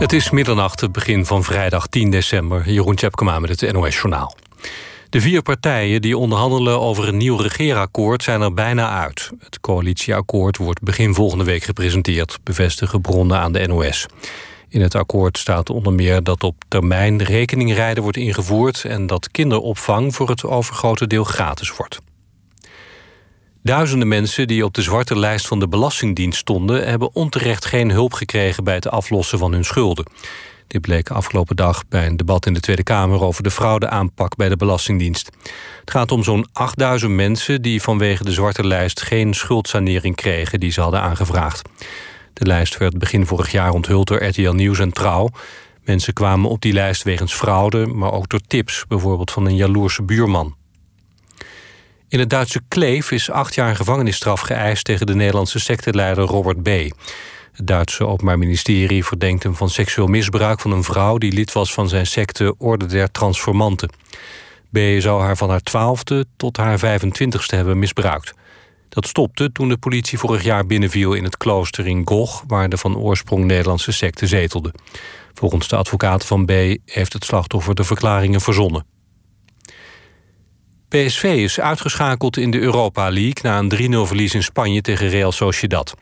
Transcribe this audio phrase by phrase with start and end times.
[0.00, 2.70] Het is middernacht, het begin van vrijdag 10 december.
[2.70, 4.36] Jeroen Tjepkema met het NOS Journaal.
[5.10, 9.30] De vier partijen die onderhandelen over een nieuw regeerakkoord zijn er bijna uit.
[9.38, 14.06] Het coalitieakkoord wordt begin volgende week gepresenteerd, bevestigen bronnen aan de NOS.
[14.68, 20.14] In het akkoord staat onder meer dat op termijn rekeningrijden wordt ingevoerd en dat kinderopvang
[20.14, 22.00] voor het overgrote deel gratis wordt.
[23.62, 26.88] Duizenden mensen die op de zwarte lijst van de Belastingdienst stonden...
[26.88, 30.04] hebben onterecht geen hulp gekregen bij het aflossen van hun schulden.
[30.66, 33.22] Dit bleek afgelopen dag bij een debat in de Tweede Kamer...
[33.22, 35.30] over de fraudeaanpak bij de Belastingdienst.
[35.80, 39.02] Het gaat om zo'n 8000 mensen die vanwege de zwarte lijst...
[39.02, 41.68] geen schuldsanering kregen die ze hadden aangevraagd.
[42.32, 45.28] De lijst werd begin vorig jaar onthuld door RTL Nieuws en Trouw.
[45.84, 48.84] Mensen kwamen op die lijst wegens fraude, maar ook door tips...
[48.88, 50.58] bijvoorbeeld van een jaloerse buurman.
[52.10, 54.84] In het Duitse Kleef is acht jaar gevangenisstraf geëist...
[54.84, 56.68] tegen de Nederlandse secteleider Robert B.
[57.52, 60.60] Het Duitse Openbaar Ministerie verdenkt hem van seksueel misbruik...
[60.60, 63.90] van een vrouw die lid was van zijn secte Orde der Transformanten.
[64.72, 64.78] B.
[64.98, 68.34] zou haar van haar twaalfde tot haar 25ste hebben misbruikt.
[68.88, 72.44] Dat stopte toen de politie vorig jaar binnenviel in het klooster in Goch...
[72.46, 74.72] waar de van oorsprong Nederlandse secte zetelde.
[75.34, 76.50] Volgens de advocaat van B.
[76.84, 78.99] heeft het slachtoffer de verklaringen verzonnen.
[80.90, 83.42] PSV is uitgeschakeld in de Europa League...
[83.42, 85.94] na een 3-0 verlies in Spanje tegen Real Sociedad.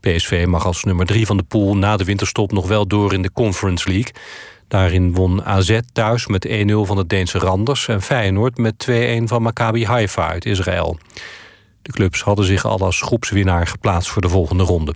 [0.00, 2.52] PSV mag als nummer 3 van de pool na de winterstop...
[2.52, 4.12] nog wel door in de Conference League.
[4.68, 6.52] Daarin won AZ thuis met 1-0
[6.82, 7.88] van het Deense Randers...
[7.88, 10.98] en Feyenoord met 2-1 van Maccabi Haifa uit Israël.
[11.82, 14.94] De clubs hadden zich al als groepswinnaar geplaatst voor de volgende ronde.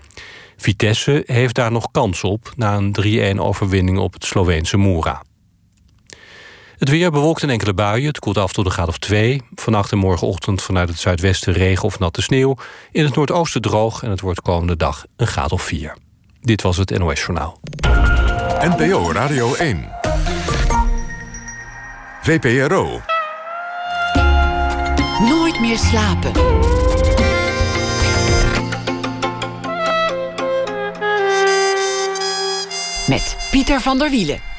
[0.56, 2.52] Vitesse heeft daar nog kans op...
[2.56, 5.22] na een 3-1 overwinning op het Sloveense Moera.
[6.78, 8.06] Het weer bewolkt in enkele buien.
[8.06, 9.42] Het koelt af tot een graad of 2.
[9.54, 12.56] Vannacht en morgenochtend vanuit het zuidwesten regen of natte sneeuw.
[12.92, 15.96] In het noordoosten droog en het wordt komende dag een graad of 4.
[16.40, 17.60] Dit was het NOS Journaal.
[18.60, 19.88] NPO Radio 1.
[22.22, 23.00] VPRO.
[25.28, 26.32] Nooit meer slapen.
[33.08, 34.53] Met Pieter van der Wielen.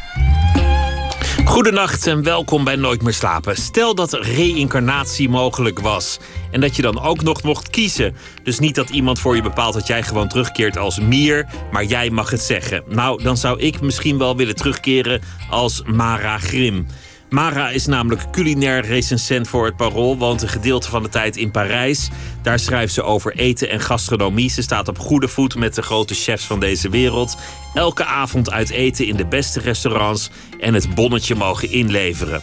[1.46, 3.56] Goedenacht en welkom bij Nooit meer slapen.
[3.56, 6.20] Stel dat reïncarnatie mogelijk was.
[6.52, 8.16] En dat je dan ook nog mocht kiezen.
[8.44, 12.10] Dus niet dat iemand voor je bepaalt dat jij gewoon terugkeert als Mier, maar jij
[12.10, 12.84] mag het zeggen.
[12.88, 16.88] Nou, dan zou ik misschien wel willen terugkeren als Mara Grim.
[17.30, 21.52] Mara is namelijk culinair recensent voor het Parool, woont een gedeelte van de tijd in
[21.52, 22.10] Parijs.
[22.42, 24.50] Daar schrijft ze over eten en gastronomie.
[24.50, 27.38] Ze staat op goede voet met de grote chefs van deze wereld.
[27.74, 32.42] Elke avond uit eten in de beste restaurants en het bonnetje mogen inleveren.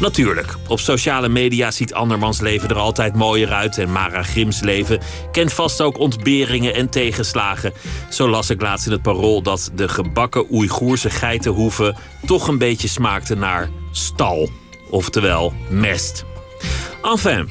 [0.00, 3.78] Natuurlijk, op sociale media ziet andermans leven er altijd mooier uit.
[3.78, 5.00] En Mara Grims leven
[5.32, 7.72] kent vast ook ontberingen en tegenslagen.
[8.10, 11.96] Zo las ik laatst in het parool dat de gebakken Oeigoerse geitenhoeven
[12.26, 14.48] toch een beetje smaakten naar stal.
[14.90, 16.24] Oftewel mest.
[17.02, 17.50] Enfin,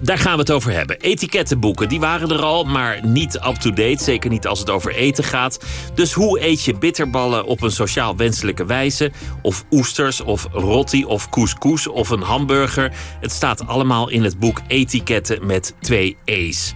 [0.00, 1.00] daar gaan we het over hebben.
[1.00, 4.04] Etikettenboeken, die waren er al, maar niet up-to-date.
[4.04, 5.64] Zeker niet als het over eten gaat.
[5.94, 9.12] Dus hoe eet je bitterballen op een sociaal wenselijke wijze?
[9.42, 12.92] Of oesters, of rotti, of couscous, of een hamburger?
[13.20, 16.74] Het staat allemaal in het boek Etiketten met twee E's.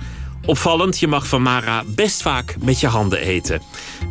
[0.51, 3.63] Opvallend, je mag van Mara best vaak met je handen eten.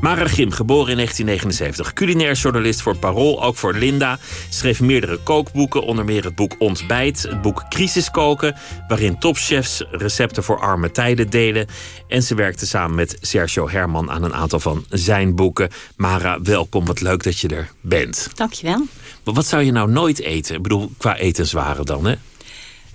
[0.01, 1.93] Mara Grim, geboren in 1979.
[1.93, 4.19] Culinair journalist voor Parool, ook voor Linda.
[4.49, 8.55] Schreef meerdere kookboeken, onder meer het boek Ontbijt, het boek Crisiskoken,
[8.87, 11.67] waarin topchefs recepten voor arme tijden delen.
[12.07, 15.69] En ze werkte samen met Sergio Herman aan een aantal van zijn boeken.
[15.95, 18.29] Mara, welkom, wat leuk dat je er bent.
[18.35, 18.85] Dankjewel.
[19.23, 20.55] Maar wat zou je nou nooit eten?
[20.55, 22.15] Ik bedoel, qua etenswaren dan, hè?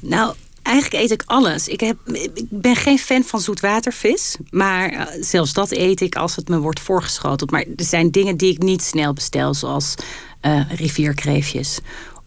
[0.01, 1.69] Nou, Eigenlijk eet ik alles.
[1.69, 4.37] Ik, heb, ik ben geen fan van zoetwatervis.
[4.51, 7.51] Maar uh, zelfs dat eet ik als het me wordt voorgeschoteld.
[7.51, 9.55] Maar er zijn dingen die ik niet snel bestel.
[9.55, 9.95] Zoals
[10.43, 11.79] uh, rivierkreefjes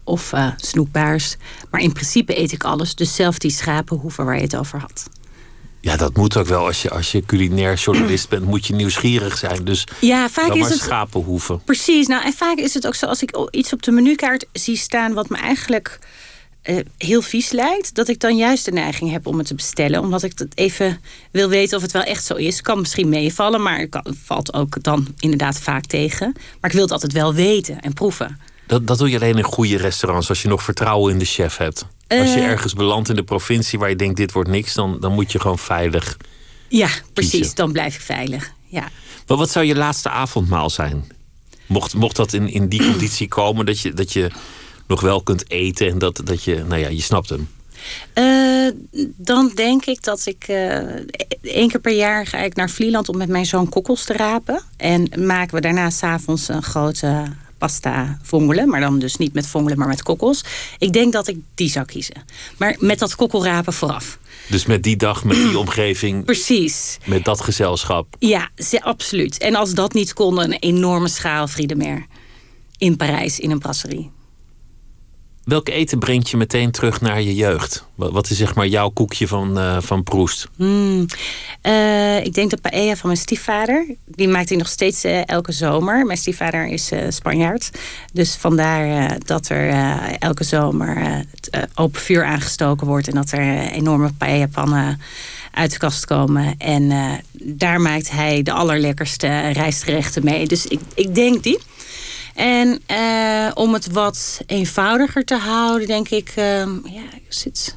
[0.04, 1.36] of uh, snoepbaars.
[1.70, 2.94] Maar in principe eet ik alles.
[2.94, 5.08] Dus zelf die schapenhoeven waar je het over had.
[5.80, 6.66] Ja, dat moet ook wel.
[6.66, 9.64] Als je, als je culinair journalist bent, moet je nieuwsgierig zijn.
[9.64, 11.62] Dus ja, vaak is het schapenhoeven.
[11.64, 12.06] Precies.
[12.06, 15.14] Nou, en vaak is het ook zo als ik iets op de menukaart zie staan
[15.14, 15.98] wat me eigenlijk
[16.64, 20.00] uh, heel vies lijkt, dat ik dan juist de neiging heb om het te bestellen.
[20.00, 21.00] Omdat ik het even
[21.30, 22.60] wil weten of het wel echt zo is.
[22.60, 26.32] Kan misschien meevallen, maar het valt ook dan inderdaad vaak tegen.
[26.34, 28.40] Maar ik wil het altijd wel weten en proeven.
[28.66, 31.56] Dat, dat doe je alleen in goede restaurants, als je nog vertrouwen in de chef
[31.56, 31.86] hebt.
[32.08, 35.00] Als je uh, ergens belandt in de provincie waar je denkt dit wordt niks, dan,
[35.00, 36.16] dan moet je gewoon veilig.
[36.68, 37.54] Ja, precies, kiezen.
[37.54, 38.52] dan blijf ik veilig.
[38.66, 38.88] Ja.
[39.26, 41.12] Maar wat zou je laatste avondmaal zijn?
[41.66, 44.30] Mocht, mocht dat in, in die conditie komen dat je, dat je
[44.88, 47.48] nog wel kunt eten en dat, dat je, nou ja, je snapt hem.
[48.14, 48.70] Uh,
[49.16, 50.76] dan denk ik dat ik uh,
[51.42, 54.62] één keer per jaar ga ik naar Vlieland om met mijn zoon kokkels te rapen.
[54.76, 57.24] En maken we daarna s'avonds een grote
[57.58, 58.68] pasta vongelen.
[58.68, 60.44] Maar dan dus niet met vongelen, maar met kokkels.
[60.78, 62.24] Ik denk dat ik die zou kiezen.
[62.56, 64.18] Maar met dat kokkelrapen vooraf.
[64.48, 66.24] Dus met die dag, met die omgeving.
[66.24, 66.98] Precies.
[67.04, 68.16] Met dat gezelschap.
[68.18, 68.50] Ja,
[68.80, 69.38] absoluut.
[69.38, 72.06] En als dat niet kon, een enorme schaal Friedemer.
[72.78, 74.10] In Parijs, in een brasserie.
[75.48, 77.84] Welk eten brengt je meteen terug naar je jeugd?
[77.94, 80.48] Wat is zeg maar jouw koekje van, uh, van Proest?
[80.56, 81.06] Hmm.
[81.62, 83.86] Uh, ik denk de paella van mijn stiefvader.
[84.04, 86.06] Die maakt hij nog steeds uh, elke zomer.
[86.06, 87.70] Mijn stiefvader is Spanjaard.
[88.12, 89.68] Dus vandaar dat er
[90.18, 93.08] elke zomer het open vuur aangestoken wordt.
[93.08, 95.00] En dat er enorme paella-pannen
[95.52, 96.54] uit de kast komen.
[96.58, 96.92] En
[97.32, 100.46] daar maakt hij de allerlekkerste rijstgerechten mee.
[100.46, 101.58] Dus ik, ik denk die.
[102.38, 106.28] En uh, om het wat eenvoudiger te houden, denk ik.
[106.36, 106.44] Uh,
[106.84, 107.76] ja, ik zit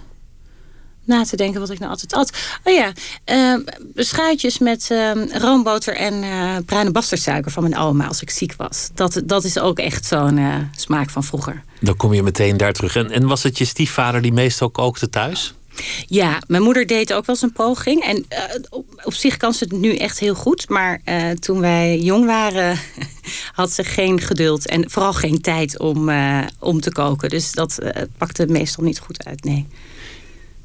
[1.03, 2.31] na te denken wat ik nou altijd at.
[2.63, 2.91] Oh ja,
[3.31, 8.89] uh, met ehm, roomboter en uh, bruine bastardsuiker van mijn oma als ik ziek was.
[8.93, 11.63] Dat, dat is ook echt zo'n uh, smaak van vroeger.
[11.79, 12.95] Dan kom je meteen daar terug.
[12.95, 15.53] En, en was het je stiefvader die meestal kookte thuis?
[16.07, 18.03] Ja, mijn moeder deed ook wel eens een poging.
[18.03, 20.69] En uh, op, op, zich kan ze het nu echt heel goed.
[20.69, 22.79] Maar uh, toen wij jong waren,
[23.53, 24.67] had ze geen geduld.
[24.67, 27.29] En vooral geen tijd om, uh, om te koken.
[27.29, 27.79] Dus dat
[28.17, 29.67] pakte meestal niet goed uit, nee.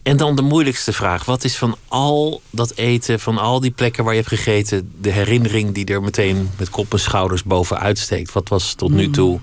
[0.03, 1.25] En dan de moeilijkste vraag.
[1.25, 4.93] Wat is van al dat eten, van al die plekken waar je hebt gegeten...
[5.01, 8.33] de herinnering die er meteen met kop en schouders bovenuit steekt?
[8.33, 9.41] Wat was tot nu toe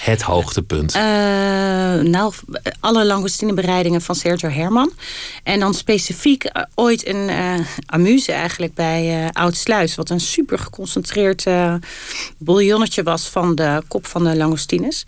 [0.00, 0.94] het hoogtepunt?
[0.94, 2.32] Uh, nou,
[2.80, 4.92] alle langostinebereidingen van Sergio Herman.
[5.42, 7.54] En dan specifiek uh, ooit een uh,
[7.86, 9.94] amuse eigenlijk bij Oud Sluis.
[9.94, 11.46] Wat een super geconcentreerd
[12.38, 15.04] bouillonnetje was van de kop van de langostines.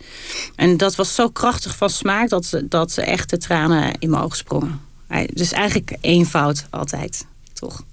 [0.55, 4.37] En dat was zo krachtig van smaak dat, dat echt de tranen in mijn ogen
[4.37, 4.81] sprongen.
[5.33, 7.83] Dus eigenlijk eenvoud altijd, toch?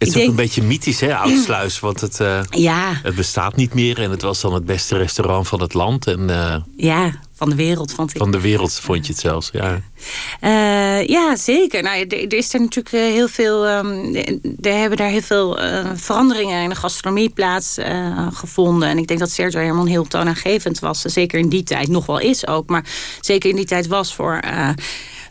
[0.00, 1.80] Het is ook een beetje mythisch, hè, Oudsluis.
[1.80, 2.92] Want het, uh, ja.
[3.02, 3.98] het bestaat niet meer.
[3.98, 6.06] En het was dan het beste restaurant van het land.
[6.06, 8.16] En, uh, ja, van de wereld vond ik.
[8.16, 9.80] Van de wereld vond je het zelfs, ja.
[10.40, 11.82] Uh, ja, zeker.
[11.82, 13.68] Nou, er, is er natuurlijk heel veel...
[13.68, 14.14] Um,
[14.60, 15.58] er hebben daar heel veel
[15.94, 17.78] veranderingen in de gastronomie plaats
[18.32, 18.88] gevonden.
[18.88, 21.00] En ik denk dat Sergio Herman heel toonaangevend was.
[21.00, 22.68] Zeker in die tijd, nog wel is ook.
[22.68, 22.84] Maar
[23.20, 24.40] zeker in die tijd was voor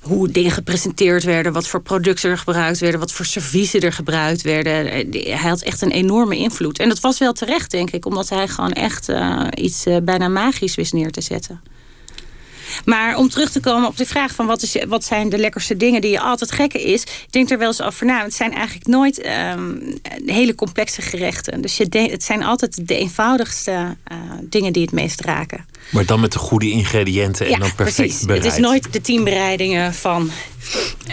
[0.01, 4.41] hoe dingen gepresenteerd werden, wat voor producten er gebruikt werden, wat voor serviezen er gebruikt
[4.41, 4.85] werden.
[5.11, 6.79] Hij had echt een enorme invloed.
[6.79, 10.27] En dat was wel terecht, denk ik, omdat hij gewoon echt uh, iets uh, bijna
[10.27, 11.61] magisch wist neer te zetten.
[12.85, 15.77] Maar om terug te komen op de vraag van wat, is, wat zijn de lekkerste
[15.77, 17.01] dingen die je altijd gekken is.
[17.01, 18.23] Ik denk er wel eens over na.
[18.23, 21.61] Het zijn eigenlijk nooit um, hele complexe gerechten.
[21.61, 25.65] Dus je het zijn altijd de eenvoudigste uh, dingen die het meest raken.
[25.91, 28.25] Maar dan met de goede ingrediënten en ja, dan perfect precies.
[28.25, 28.43] bereid.
[28.43, 30.31] Het is nooit de tien bereidingen van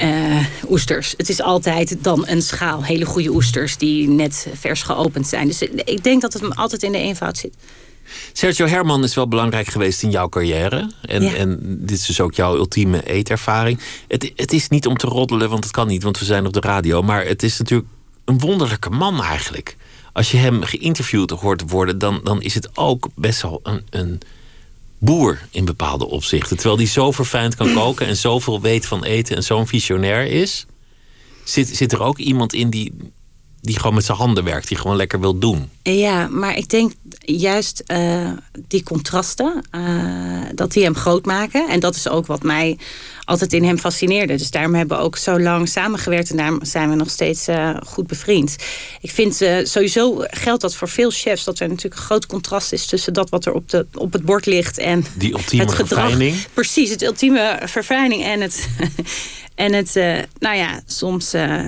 [0.02, 1.14] uh, oesters.
[1.16, 5.46] Het is altijd dan een schaal hele goede oesters die net vers geopend zijn.
[5.46, 7.54] Dus ik denk dat het altijd in de eenvoud zit.
[8.32, 10.90] Sergio Herman is wel belangrijk geweest in jouw carrière.
[11.00, 11.34] En, ja.
[11.34, 13.80] en dit is dus ook jouw ultieme eetervaring.
[14.08, 16.52] Het, het is niet om te roddelen, want het kan niet, want we zijn op
[16.52, 17.02] de radio.
[17.02, 17.88] Maar het is natuurlijk
[18.24, 19.76] een wonderlijke man eigenlijk.
[20.12, 24.20] Als je hem geïnterviewd hoort worden, dan, dan is het ook best wel een, een
[24.98, 26.56] boer in bepaalde opzichten.
[26.56, 30.66] Terwijl hij zo verfijnd kan koken en zoveel weet van eten en zo'n visionair is.
[31.44, 32.92] Zit, zit er ook iemand in die,
[33.66, 35.70] die gewoon met zijn handen werkt, die gewoon lekker wil doen.
[35.82, 38.30] Ja, maar ik denk juist uh,
[38.68, 41.68] die contrasten, uh, dat die hem groot maken.
[41.68, 42.78] En dat is ook wat mij
[43.24, 44.36] altijd in hem fascineerde.
[44.36, 47.76] Dus daarom hebben we ook zo lang samengewerkt en daarom zijn we nog steeds uh,
[47.86, 48.56] goed bevriend.
[49.00, 52.86] Ik vind sowieso geldt dat voor veel chefs dat er natuurlijk een groot contrast is
[52.86, 56.00] tussen dat wat er op, de, op het bord ligt en die ultieme het gedrag.
[56.00, 56.36] Verfijning.
[56.54, 58.68] Precies, het ultieme verfijning en het.
[59.56, 61.60] En het, uh, nou ja, soms uh,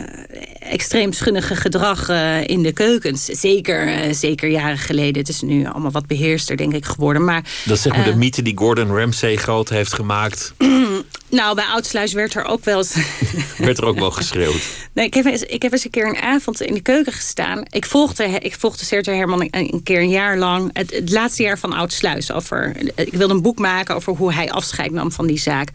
[0.59, 3.25] extreem schunnige gedrag uh, in de keukens.
[3.25, 5.19] Zeker, zeker jaren geleden.
[5.19, 7.25] Het is nu allemaal wat beheerster, denk ik, geworden.
[7.25, 10.55] Maar, dat is zeg maar de mythe die Gordon Ramsay groot heeft gemaakt.
[11.29, 12.95] nou, bij Oudsluis werd er ook wel eens...
[13.59, 14.63] werd er ook wel geschreeuwd.
[14.93, 17.63] Nee, ik heb, eens, ik heb eens een keer een avond in de keuken gestaan.
[17.71, 20.71] Ik volgde, ik volgde Sergio Herman een, een keer een jaar lang.
[20.73, 22.33] Het, het laatste jaar van Oudsluis.
[22.33, 25.69] Over, ik wilde een boek maken over hoe hij afscheid nam van die zaak.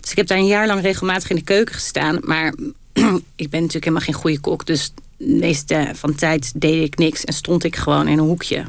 [0.00, 2.18] Dus ik heb daar een jaar lang regelmatig in de keuken gestaan.
[2.20, 2.54] Maar
[3.36, 4.66] ik ben natuurlijk helemaal geen goede kok.
[4.66, 8.56] Dus de meeste van tijd deed ik niks en stond ik gewoon in een hoekje.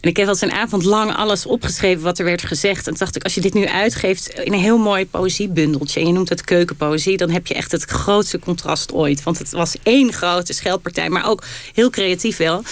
[0.00, 2.86] en ik heb al een avond lang alles opgeschreven wat er werd gezegd.
[2.86, 6.00] En dacht ik, als je dit nu uitgeeft in een heel mooi poëziebundeltje...
[6.00, 9.22] en je noemt het keukenpoëzie, dan heb je echt het grootste contrast ooit.
[9.22, 12.62] Want het was één grote scheldpartij, maar ook heel creatief wel.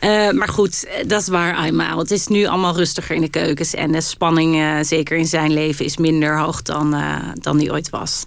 [0.00, 1.66] Uh, maar goed, dat is waar.
[1.96, 3.74] Het is nu allemaal rustiger in de keukens.
[3.74, 7.72] En de spanning, uh, zeker in zijn leven, is minder hoog dan, uh, dan die
[7.72, 8.24] ooit was.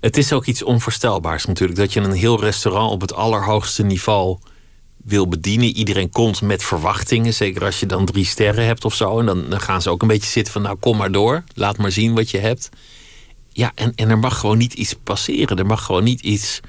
[0.00, 1.78] Het is ook iets onvoorstelbaars natuurlijk.
[1.78, 4.38] Dat je een heel restaurant op het allerhoogste niveau
[5.04, 5.76] wil bedienen.
[5.76, 7.34] Iedereen komt met verwachtingen.
[7.34, 9.18] Zeker als je dan drie sterren hebt of zo.
[9.18, 11.44] En dan, dan gaan ze ook een beetje zitten van nou kom maar door.
[11.54, 12.68] Laat maar zien wat je hebt.
[13.52, 15.58] Ja, en, en er mag gewoon niet iets passeren.
[15.58, 16.60] Er mag gewoon niet iets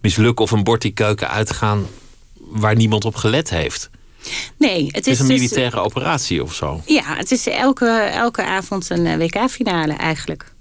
[0.00, 1.86] mislukken of een bord die keuken uitgaan
[2.38, 3.90] waar niemand op gelet heeft.
[4.58, 6.82] Nee, het is, het is een militaire operatie of zo.
[6.86, 10.53] Ja, het is elke, elke avond een eh, WK-finale eigenlijk.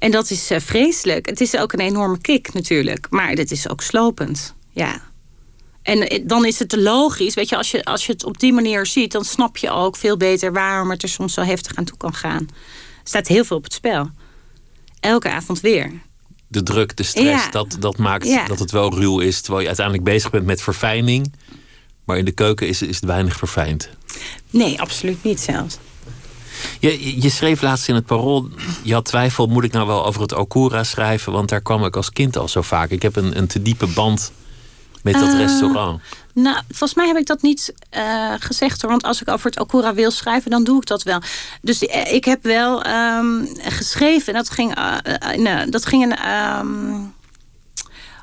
[0.00, 1.26] En dat is uh, vreselijk.
[1.26, 3.06] Het is ook een enorme kick natuurlijk.
[3.10, 4.54] Maar het is ook slopend.
[4.72, 5.00] Ja.
[5.82, 8.52] En eh, dan is het logisch, weet je als, je, als je het op die
[8.52, 11.84] manier ziet, dan snap je ook veel beter waarom het er soms zo heftig aan
[11.84, 12.40] toe kan gaan.
[12.42, 14.10] Er staat heel veel op het spel.
[15.00, 15.92] Elke avond weer.
[16.48, 17.50] De druk, de stress, Ja.
[17.50, 18.46] dat, dat maakt Ja.
[18.46, 19.40] dat het wel ruw is.
[19.40, 21.32] Terwijl je uiteindelijk bezig bent met verfijning.
[22.04, 23.88] Maar in de keuken is, is het weinig verfijnd.
[24.50, 25.78] Nee, absoluut niet zelfs.
[26.80, 28.48] Je, je- schreef laatst in het parool,
[28.82, 31.32] je had twijfel, moet ik nou wel over het Okura schrijven?
[31.32, 32.90] Want daar kwam ik als kind al zo vaak.
[32.90, 34.32] Ik heb een, een te diepe band
[35.02, 36.00] met dat Eh, restaurant.
[36.34, 38.90] Nou, volgens mij heb ik dat niet eh, gezegd hoor.
[38.90, 41.20] Want als ik over het Okura wil schrijven, dan doe ik dat wel.
[41.62, 44.26] Dus eh, ik heb wel ehm, geschreven.
[44.34, 44.74] En dat ging,
[45.70, 46.94] dat ging een, ehm,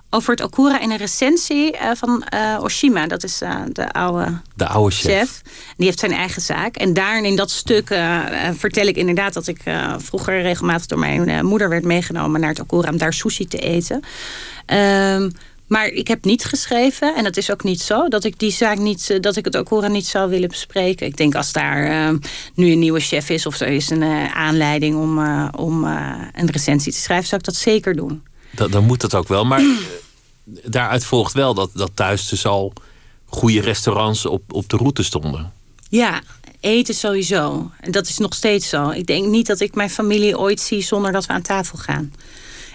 [0.10, 3.08] over het Okura in een recensie eh, van eh, Oshima.
[3.08, 5.12] Dat is eh, de oude De oude chef.
[5.12, 5.42] chef.
[5.78, 6.76] Die heeft zijn eigen zaak.
[6.76, 7.88] En daarin in dat stuk
[8.54, 9.62] vertel ik inderdaad dat ik
[9.98, 14.02] vroeger regelmatig door mijn moeder werd meegenomen naar het Okura om daar sushi te eten.
[14.66, 15.30] Ehm,
[15.68, 18.78] maar ik heb niet geschreven, en dat is ook niet zo, dat ik die zaak
[18.78, 21.08] niet, dat ik het Okura niet zou willen bespreken.
[21.08, 22.16] Ik denk als daar eh,
[22.56, 25.20] nu een nieuwe chef is of er is een aanleiding om,
[25.52, 25.84] om
[26.34, 28.24] een recensie te schrijven, zou ik dat zeker doen.
[28.58, 29.46] Dan, dan moet dat ook wel.
[29.46, 29.68] Maar eh,
[30.64, 32.74] daaruit volgt wel dat, dat thuis dus al
[33.26, 35.54] goede restaurants op, op de route stonden.
[35.90, 36.22] Ja,
[36.60, 37.72] eten sowieso.
[37.80, 38.90] En dat is nog steeds zo.
[38.90, 42.14] Ik denk niet dat ik mijn familie ooit zie zonder dat we aan tafel gaan.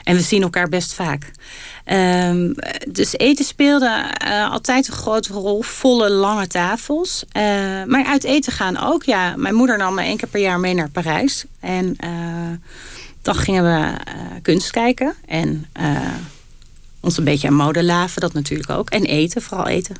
[0.02, 1.30] En we zien elkaar best vaak.
[1.84, 2.52] Ehm,
[2.88, 5.62] dus eten speelde eh, altijd een grote rol.
[5.62, 7.24] Volle, lange tafels.
[7.28, 7.42] Eh,
[7.86, 9.02] maar uit eten gaan ook.
[9.02, 11.44] Ja, mijn moeder nam me één keer per jaar mee naar Parijs.
[11.60, 12.10] En eh,
[13.22, 15.14] dan gingen we eh, kunst kijken.
[15.26, 15.96] En eh,
[17.00, 18.20] ons een beetje aan mode laven.
[18.20, 18.90] Dat natuurlijk ook.
[18.90, 19.96] En eten, vooral eten.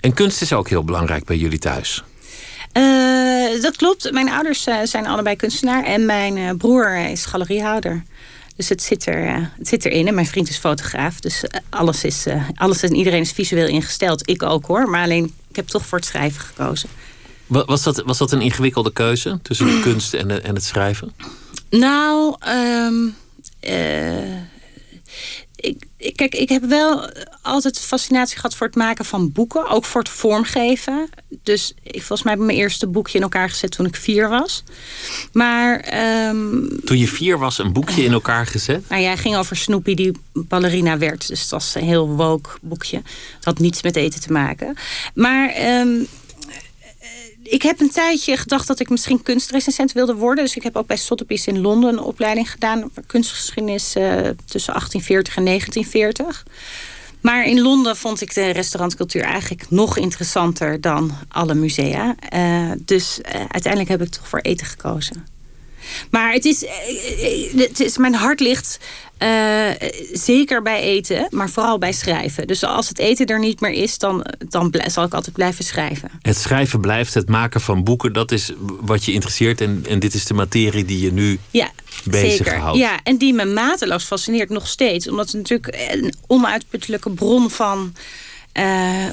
[0.00, 2.02] En kunst is ook heel belangrijk bij jullie thuis.
[2.72, 4.12] Eh, dat klopt.
[4.12, 5.84] Mijn ouders zijn allebei kunstenaar.
[5.84, 8.02] En mijn broer is galeriehouder.
[8.56, 10.06] Dus het zit, er, het zit erin.
[10.06, 11.20] En mijn vriend is fotograaf.
[11.20, 14.28] Dus alles, is, alles en iedereen is visueel ingesteld.
[14.28, 14.88] Ik ook hoor.
[14.90, 16.88] Maar alleen, ik heb toch voor het schrijven gekozen.
[17.46, 20.64] Wa- Was dat, was dat een ingewikkelde keuze tussen de kunst en, de- en het
[20.64, 21.12] schrijven?
[21.70, 23.08] Nou, ehm,
[23.60, 24.42] eh,
[25.60, 27.10] ik, kijk, ik heb wel
[27.42, 29.68] altijd fascinatie gehad voor het maken van boeken.
[29.68, 31.08] Ook voor het vormgeven.
[31.42, 34.28] Dus ik, volgens mij heb ik mijn eerste boekje in elkaar gezet toen ik vier
[34.28, 34.62] was.
[35.32, 38.88] Maar ehm, Toen je vier was, een boekje in elkaar gezet.
[38.88, 41.28] Nou ja, het ging over Snoopy die ballerina werd.
[41.28, 42.96] Dus het was een heel woke boekje.
[43.36, 44.76] Het had niets met eten te maken.
[45.14, 46.06] Maar ehm, eh,
[47.50, 50.44] ik heb een tijdje gedacht dat ik misschien kunstrecensent wilde worden.
[50.44, 52.90] Dus ik heb ook bij Sotheby's in Londen een opleiding gedaan...
[53.06, 54.04] kunstgeschiedenis eh,
[54.44, 56.44] tussen 1840 en 1940.
[57.20, 62.14] Maar in Londen vond ik de restaurantcultuur eigenlijk nog interessanter dan alle musea.
[62.18, 65.26] Eh, dus eh, uiteindelijk heb ik toch voor eten gekozen.
[66.10, 68.78] Maar het is, eh, eh, het is mijn hart ligt
[69.18, 72.46] eh, zeker bij eten, maar vooral bij schrijven.
[72.46, 76.10] Dus als het eten er niet meer is, dan, dan zal ik altijd blijven schrijven.
[76.22, 79.60] Het schrijven blijft, het maken van boeken, dat is wat je interesseert.
[79.60, 81.70] En, en dit is de materie die je nu Ja,
[82.04, 82.78] bezig houdt.
[82.78, 85.08] Ja, en die me mateloos fascineert nog steeds.
[85.08, 87.94] Omdat het natuurlijk een onuitputtelijke bron van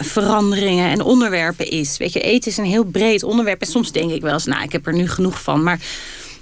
[0.01, 1.97] veranderingen en onderwerpen is.
[1.97, 3.61] Weet je, eten is een heel breed onderwerp.
[3.61, 5.63] En soms denk ik wel eens, nou, ik heb er nu genoeg van.
[5.63, 5.79] Maar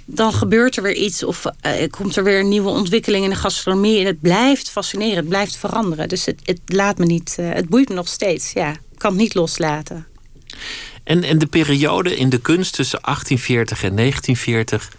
[0.04, 3.36] dan gebeurt er weer iets of eh, komt er weer een nieuwe ontwikkeling in de
[3.36, 3.98] gastronomie.
[4.00, 6.08] En het blijft fascineren, het blijft veranderen.
[6.08, 8.52] Dus het, het laat me niet, eh, het boeit me nog steeds.
[8.52, 10.06] Ja, ik kan het niet loslaten.
[11.04, 14.90] En, en de periode in de kunst tussen 1840 en 1940.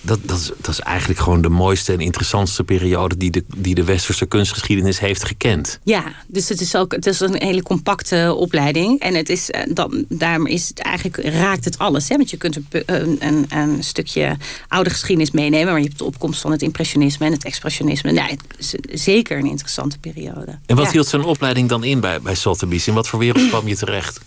[0.00, 3.74] Dat, dat, is, dat is eigenlijk gewoon de mooiste en interessantste periode die de, die
[3.74, 5.80] de westerse kunstgeschiedenis heeft gekend.
[5.84, 9.00] Ja, dus het is ook het is een hele compacte opleiding.
[9.00, 12.08] En het is, eh, dan, daarom is het eigenlijk, raakt het alles.
[12.08, 12.16] Hè?
[12.16, 14.36] Want je kunt een, een, een stukje
[14.68, 18.12] oude geschiedenis meenemen, maar je hebt de opkomst van het impressionisme en het expressionisme.
[18.12, 20.58] Nou, het is zeker een interessante periode.
[20.66, 20.92] En wat ja.
[20.92, 22.86] hield zo'n opleiding dan in bij, bij Sotheby's?
[22.86, 24.20] In wat voor wereld kwam je terecht?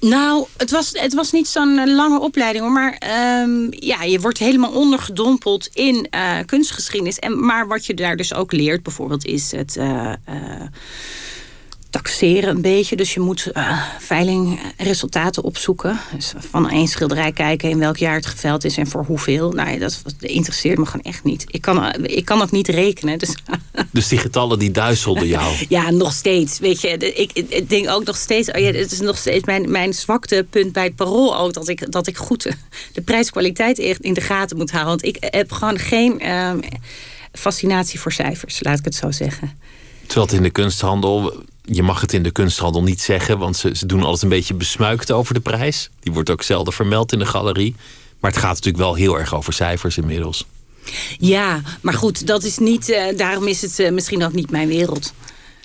[0.00, 2.72] Nou, het was, het was niet zo'n eh, lange opleiding hoor.
[2.72, 7.18] Maar ehm, ja, je wordt helemaal ondergedompeld in eh, kunstgeschiedenis.
[7.18, 9.76] En, maar wat je daar dus ook leert, bijvoorbeeld, is het.
[9.76, 10.12] eh,
[11.90, 12.96] taxeren een beetje.
[12.96, 16.00] Dus je moet eh veilingresultaten opzoeken.
[16.14, 19.52] Dus van één schilderij kijken in welk jaar het geveld is en voor hoeveel.
[19.52, 21.44] Nou, dat, dat interesseert me gewoon echt niet.
[21.46, 23.18] Ik kan, eh, ik kan ook niet rekenen.
[23.18, 23.34] Dus
[23.90, 25.54] Dus die getallen die duizelden jou.
[25.68, 26.58] ja, nog steeds.
[26.58, 28.50] Weet je, ik, denk ook nog steeds.
[28.50, 31.52] Oh ja, het is nog steeds mijn, mijn zwaktepunt bij het parool ook.
[31.52, 32.42] Dat ik, dat ik goed
[32.92, 34.90] de, prijskwaliteit echt in de gaten moet houden.
[34.90, 36.58] Want ik heb gewoon geen ehm,
[37.32, 39.58] fascinatie voor cijfers, laat ik het zo zeggen.
[40.06, 43.76] Terwijl het in de kunsthandel, je mag het in de kunsthandel niet zeggen, want ze,
[43.76, 45.90] ze doen altijd een beetje besmuikt over de prijs.
[46.00, 47.74] Die wordt ook zelden vermeld in de galerie.
[48.20, 50.46] Maar het gaat natuurlijk wel heel erg over cijfers inmiddels.
[51.18, 52.88] Ja, maar goed, dat is niet.
[52.90, 55.12] eh, daarom is het eh, misschien ook niet mijn wereld.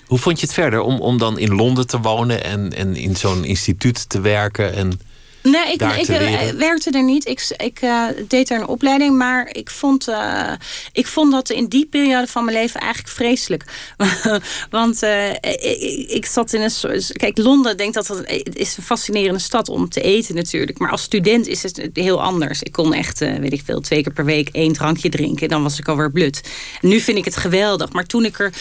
[0.05, 3.15] Hoe vond je het verder om, om dan in Londen te wonen en, en in
[3.15, 4.73] zo'n instituut te werken?
[4.73, 4.99] En
[5.43, 7.27] Nee, ik, ik eh, werkte er niet.
[7.27, 10.51] Ik, ik eh, deed er een opleiding, maar ik vond, eh,
[10.91, 13.63] ik vond dat in die periode van mijn leven eigenlijk vreselijk.
[14.69, 15.01] Want
[15.41, 17.11] ik, ik zat in een soort.
[17.11, 20.79] Kijk, Londen denk dat het is een fascinerende stad om te eten natuurlijk.
[20.79, 22.61] Maar als student is het heel anders.
[22.61, 25.47] Ik kon echt, weet ik veel, twee keer per week één drankje drinken.
[25.47, 26.41] Dan was ik alweer blut.
[26.81, 27.91] Nu vind ik het geweldig.
[27.91, 28.53] Maar toen ik, er,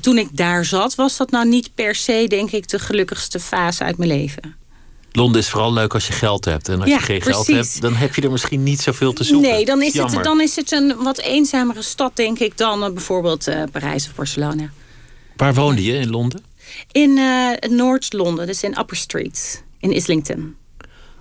[0.00, 3.84] toen ik daar zat, was dat nou niet per se, denk ik, de gelukkigste fase
[3.84, 4.65] uit mijn leven.
[5.16, 6.68] Londen is vooral leuk als je geld hebt.
[6.68, 9.24] En als Ja, je geen geld hebt, dan heb je er misschien niet zoveel te
[9.24, 9.50] zoeken.
[9.50, 10.14] Nee, dan is, Jammer.
[10.14, 14.06] het, dan is het een wat eenzamere stad, denk ik, dan eh, bijvoorbeeld eh, Parijs
[14.06, 14.70] of Barcelona.
[15.36, 16.44] Waar woonde je in Londen?
[16.92, 20.56] In eh Noord-Londen, dus in Upper Street, in Islington.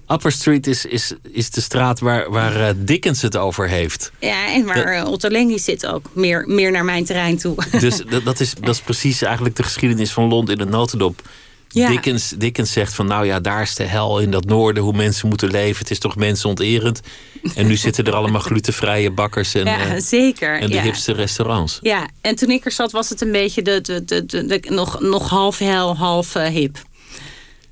[0.07, 4.11] Upper Street is, is, is de straat waar, waar Dickens het over heeft.
[4.19, 7.55] Ja, en waar eh, Otto Lengi zit ook, meer, meer naar mijn terrein toe.
[7.79, 11.21] Dus dat, dat, is, dat is precies eigenlijk de geschiedenis van Londen in een notendop.
[11.75, 11.89] Ja.
[11.89, 15.29] Dickens, Dickens zegt van nou ja, daar is de hel in dat noorden, hoe mensen
[15.29, 15.77] moeten leven.
[15.79, 16.99] Het is toch mensonterend.
[17.55, 20.59] En nu zitten er allemaal glutenvrije bakkers en, ja, eh, zeker.
[20.59, 20.81] en de ja.
[20.81, 21.79] hipste restaurants.
[21.81, 24.63] Ja, en toen ik er zat was het een beetje de, de, de, de, de-
[24.69, 26.77] nog, nog half hel, half eh, hip.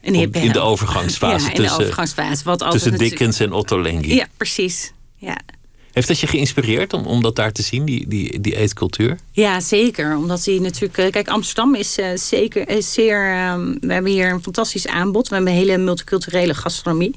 [0.01, 2.43] Een hip in de overgangsfase Ja, in tussen- de overgangsfase.
[2.43, 4.15] Wat Tussen Dickens en Otto Lengi.
[4.15, 4.91] Ja, precies.
[5.17, 5.37] Ja.
[5.93, 9.17] Heeft dat je geïnspireerd om, om dat daar te zien, die, die, die eetcultuur?
[9.31, 10.17] Ja, zeker.
[10.17, 10.97] Omdat hij natuurlijk.
[10.97, 13.31] eh, Kijk, Amsterdam is eh, zeker is zeer.
[13.31, 15.27] ehm, we hebben hier een fantastisch aanbod.
[15.27, 17.15] We hebben een hele multiculturele gastronomie.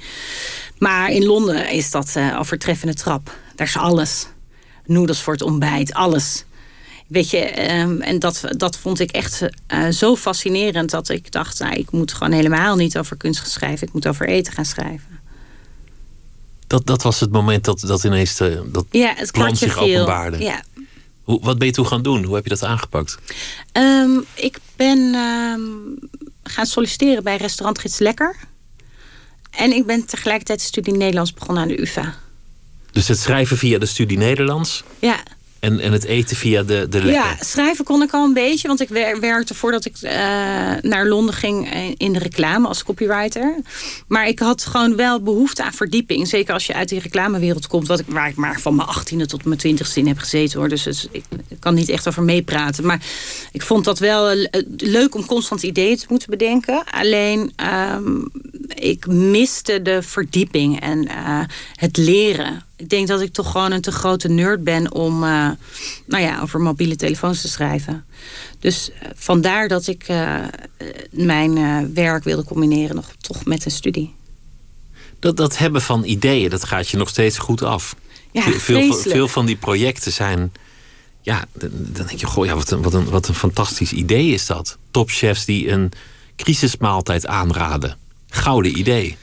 [0.78, 3.32] Maar in Londen is dat eh overtreffende trap.
[3.54, 4.26] Daar is alles.
[4.86, 6.44] Noedels voor het ontbijt, alles.
[7.06, 9.42] Weet je, ehm, en dat, dat vond ik echt
[9.90, 13.86] zo fascinerend dat ik dacht, nou, ik moet gewoon helemaal niet over kunst gaan schrijven.
[13.86, 15.15] Ik moet over eten gaan schrijven.
[16.66, 19.82] Dat, dat was het moment dat, dat ineens de, dat Ja, het plan zich viel.
[20.00, 20.38] openbaarde.
[20.38, 20.62] Ja,
[21.22, 22.24] Hoe, wat ben je toen gaan doen?
[22.24, 23.18] Hoe heb je dat aangepakt?
[23.72, 25.60] Ehm, ik ben ehm,
[26.42, 28.36] gaan solliciteren bij restaurantgids Lekker.
[29.50, 32.14] En ik ben tegelijkertijd de studie Nederlands begonnen aan de UvA.
[32.92, 35.22] Dus het schrijven via de studie Nederlands Ja,
[35.60, 37.12] en, en het eten via de, de lekker.
[37.12, 38.68] ja, schrijven kon ik al een beetje.
[38.68, 40.12] Want ik wer- werkte voordat ik eh,
[40.80, 43.54] naar Londen ging eh, in de reclame als copywriter.
[44.08, 46.28] Maar ik had gewoon wel behoefte aan verdieping.
[46.28, 47.86] Zeker als je uit die reclamewereld komt.
[47.86, 50.58] Wat ik, waar ik maar van mijn achttiende tot mijn twintigste in heb gezeten.
[50.58, 50.68] Hoor.
[50.68, 51.24] Dus het- ik,
[51.60, 52.86] kan niet echt over meepraten.
[52.86, 53.02] Maar
[53.52, 56.84] ik vond dat wel eh, leuk om constant ideeën te moeten bedenken.
[56.90, 58.16] Alleen ehm,
[58.74, 61.08] ik miste de verdieping en
[61.74, 62.64] het leren.
[62.76, 65.50] Ik denk dat ik toch gewoon een te grote nerd ben om eh,
[66.06, 68.04] nou ja, over mobiele telefoons te schrijven.
[68.58, 70.44] Dus eh, vandaar dat ik eh,
[71.10, 74.14] mijn werk wilde combineren nog toch met een studie.
[75.18, 77.96] Dat, dat hebben van ideeën, dat gaat je nog steeds goed af.
[78.32, 80.52] Ja, veel, veel, van die projecten zijn.
[81.22, 84.32] Ja, dan dan denk je, goh, ja, wat, een, wat, een, wat een fantastisch idee
[84.32, 84.78] is dat.
[84.90, 85.92] Topchefs die een
[86.36, 87.96] crisismaaltijd aanraden.
[88.28, 89.16] Gouden idee.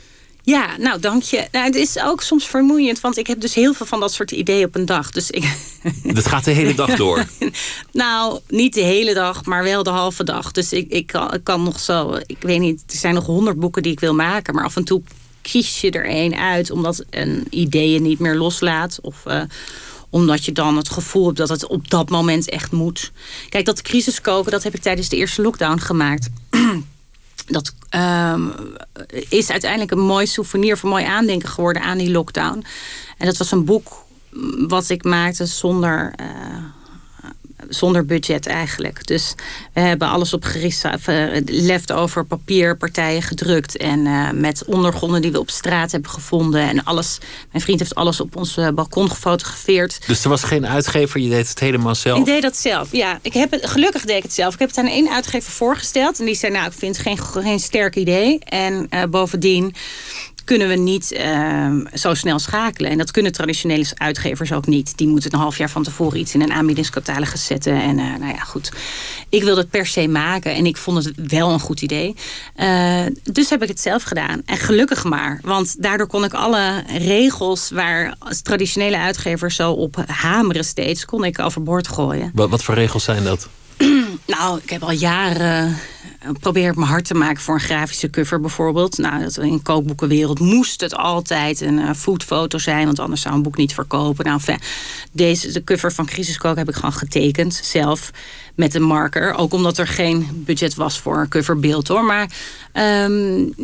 [0.44, 1.48] Ja, nou dank je.
[1.52, 4.30] Nou, het is ook soms vermoeiend, want ik heb dus heel veel van dat soort
[4.30, 5.10] ideeën op een dag.
[5.10, 5.56] Dus ik,
[6.14, 7.24] Dat gaat de hele dag door.
[7.92, 10.52] nou, niet de hele dag, maar wel de halve dag.
[10.52, 13.58] Dus ik, ik, kan, ik kan nog zo, ik weet niet, er zijn nog honderd
[13.58, 14.54] boeken die ik wil maken.
[14.54, 15.02] Maar af en toe
[15.42, 18.98] kies je er één uit, omdat een idee je niet meer loslaat.
[19.02, 19.42] Of eh,
[20.10, 23.12] omdat je dan het gevoel hebt dat het op dat moment echt moet.
[23.48, 26.28] Kijk, dat crisis koken, dat heb ik tijdens de eerste lockdown gemaakt.
[27.46, 28.48] Dat ehm,
[29.28, 32.64] is uiteindelijk een mooi souvenir, een mooi aandenken geworden aan die lockdown.
[33.18, 34.04] En dat was een boek
[34.68, 36.26] wat ik maakte zonder, uh,
[37.68, 39.06] zonder budget eigenlijk.
[39.06, 39.34] Dus
[39.72, 40.44] we hebben alles op
[41.08, 43.76] uh, leftover papierpartijen gedrukt.
[43.76, 46.60] En uh, met ondergronden die we op straat hebben gevonden.
[46.60, 47.18] En alles,
[47.50, 50.06] mijn vriend heeft alles op ons balkon gefotografeerd.
[50.06, 52.18] Dus er was geen uitgever, je deed het helemaal zelf?
[52.18, 53.18] Ik deed dat zelf, ja.
[53.22, 54.52] Ik heb het, gelukkig deed ik het zelf.
[54.52, 56.18] Ik heb het aan één uitgever voorgesteld.
[56.20, 58.38] En die zei, nou, ik vind het geen, geen sterk idee.
[58.38, 59.74] En bovendien
[60.44, 62.90] kunnen we niet uh, zo snel schakelen.
[62.90, 64.96] En dat kunnen traditionele uitgevers ook niet.
[64.96, 67.82] Die moeten een half jaar van tevoren iets in een aanbiedingscatalogus zetten.
[67.82, 68.72] En uh, nou ja, goed.
[69.28, 72.14] Ik wilde het per se maken en ik vond het wel een goed idee.
[72.56, 74.42] Uh, dus heb ik het zelf gedaan.
[74.44, 75.40] En gelukkig maar.
[75.42, 81.04] Want daardoor kon ik alle regels waar traditionele uitgevers zo op hameren steeds...
[81.04, 82.30] kon ik overboord gooien.
[82.34, 83.48] Wat, wat voor regels zijn dat?
[84.26, 85.78] nou, ik heb al jaren
[86.20, 88.98] eh, probeer mijn hart te maken voor een grafische cover bijvoorbeeld.
[88.98, 93.42] Nou, dat in kookboekenwereld moest het altijd een uh, foodfoto zijn, want anders zou een
[93.42, 94.24] boek niet verkopen.
[94.24, 94.40] Nou,
[95.12, 98.10] deze de cover van Crisiskook heb ik gewoon getekend zelf
[98.54, 102.04] met een marker, ook omdat er geen budget was voor een coverbeeld hoor.
[102.04, 102.30] Maar
[102.72, 103.54] um,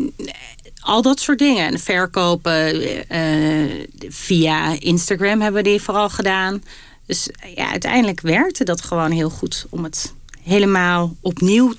[0.80, 1.66] al dat soort dingen.
[1.66, 6.62] En verkopen uh, via Instagram hebben we die vooral gedaan.
[7.06, 10.14] Dus ja, uiteindelijk werkte dat gewoon heel goed om het
[10.50, 11.72] helemaal opnieuw,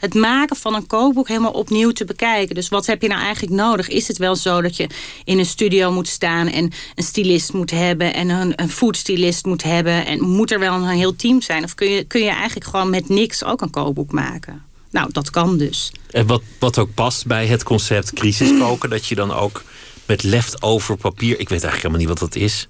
[0.00, 2.54] het maken van een kookboek helemaal opnieuw te bekijken.
[2.54, 3.88] Dus wat heb je nou eigenlijk nodig?
[3.88, 4.86] Is het wel zo dat je
[5.24, 9.62] in een studio moet staan en een stylist moet hebben en een, een foodstylist moet
[9.62, 11.64] hebben en moet er wel een heel team zijn?
[11.64, 14.62] Of kun je, kun je eigenlijk gewoon met niks ook een kookboek maken?
[14.90, 15.92] Nou, dat kan dus.
[16.10, 19.64] En wat, wat ook past bij het concept crisiskoken, dat je dan ook
[20.06, 22.68] met leftover papier, ik weet eigenlijk helemaal niet wat dat is,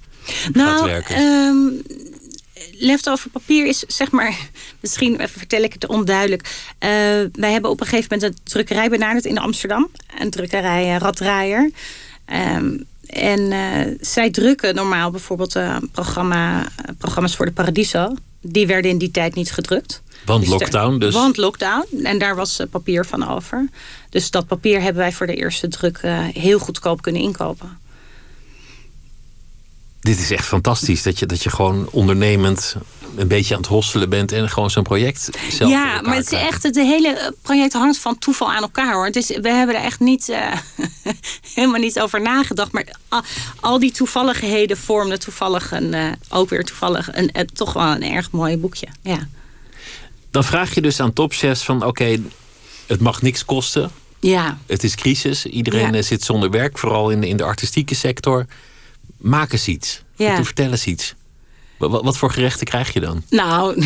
[0.53, 1.19] nou, gaat werken.
[1.21, 1.83] Um,
[2.73, 4.37] leftover papier is, zeg maar,
[4.81, 6.42] misschien vertel ik het onduidelijk.
[6.42, 6.88] Uh,
[7.33, 9.90] wij hebben op een gegeven moment een drukkerij benaderd in Amsterdam.
[10.19, 11.71] Een drukkerij uh, Raddraaier.
[12.57, 15.59] Um, en uh, zij drukken normaal bijvoorbeeld
[15.92, 18.14] programma, programma's voor de Paradiso.
[18.40, 20.03] Die werden in die tijd niet gedrukt.
[20.25, 21.14] Want dus lockdown dus?
[21.14, 21.87] Want lockdown.
[22.03, 23.69] En daar was papier van over.
[24.11, 26.01] Dus dat papier hebben wij voor de eerste druk
[26.33, 27.79] heel goedkoop kunnen inkopen
[30.07, 31.03] dit is echt fantastisch.
[31.03, 32.77] Dat je, dat je gewoon ondernemend
[33.16, 35.71] een beetje aan het hosselen bent en gewoon zo'n project zelf.
[35.71, 39.11] Ja, maar het is echt het hele project hangt van toeval aan elkaar hoor.
[39.11, 40.53] Dus we hebben er echt niet uh,
[41.55, 42.73] helemaal niet over nagedacht.
[42.73, 42.87] Maar
[43.61, 48.03] al, die toevalligheden vormden toevallig een, uh, ook weer toevallig een, uh, toch wel een
[48.03, 48.87] erg mooi boekje.
[49.03, 49.29] Ja.
[50.31, 52.21] Dan vraag je dus aan topchefs van oké,
[52.87, 53.90] het mag niks kosten.
[54.21, 54.59] Ja.
[54.66, 55.47] Het is crisis.
[55.47, 58.47] Iedereen zit zonder werk, vooral in, in de artistieke sector
[59.18, 60.02] maak eens iets.
[60.14, 60.44] Ja.
[60.44, 61.14] Vertel eens iets.
[61.79, 63.22] Wat, wat voor gerechten krijg je dan?
[63.31, 63.85] Nou,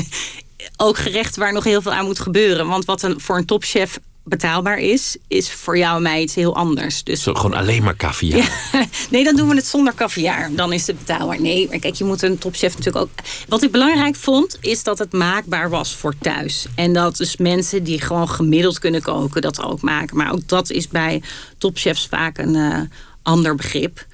[0.76, 2.66] ook gerechten waar nog heel veel aan moet gebeuren.
[2.66, 6.56] Want wat een, voor een topchef betaalbaar is, is voor jou en mij iets heel
[6.56, 7.04] anders.
[7.04, 8.50] Dus, Zo, gewoon alleen maar caviar?
[9.10, 10.50] nee, dan doen we het zonder caviar.
[10.54, 11.40] Dan is het betaalbaar.
[11.40, 13.10] Nee, maar kijk, je moet een topchef natuurlijk ook...
[13.48, 16.66] Wat ik belangrijk vond, is dat het maakbaar was voor thuis.
[16.74, 20.16] En dat dus mensen die gewoon gemiddeld kunnen koken, dat ook maken.
[20.16, 21.22] Maar ook dat is bij
[21.58, 22.80] topchefs vaak een uh,
[23.22, 24.06] ander begrip.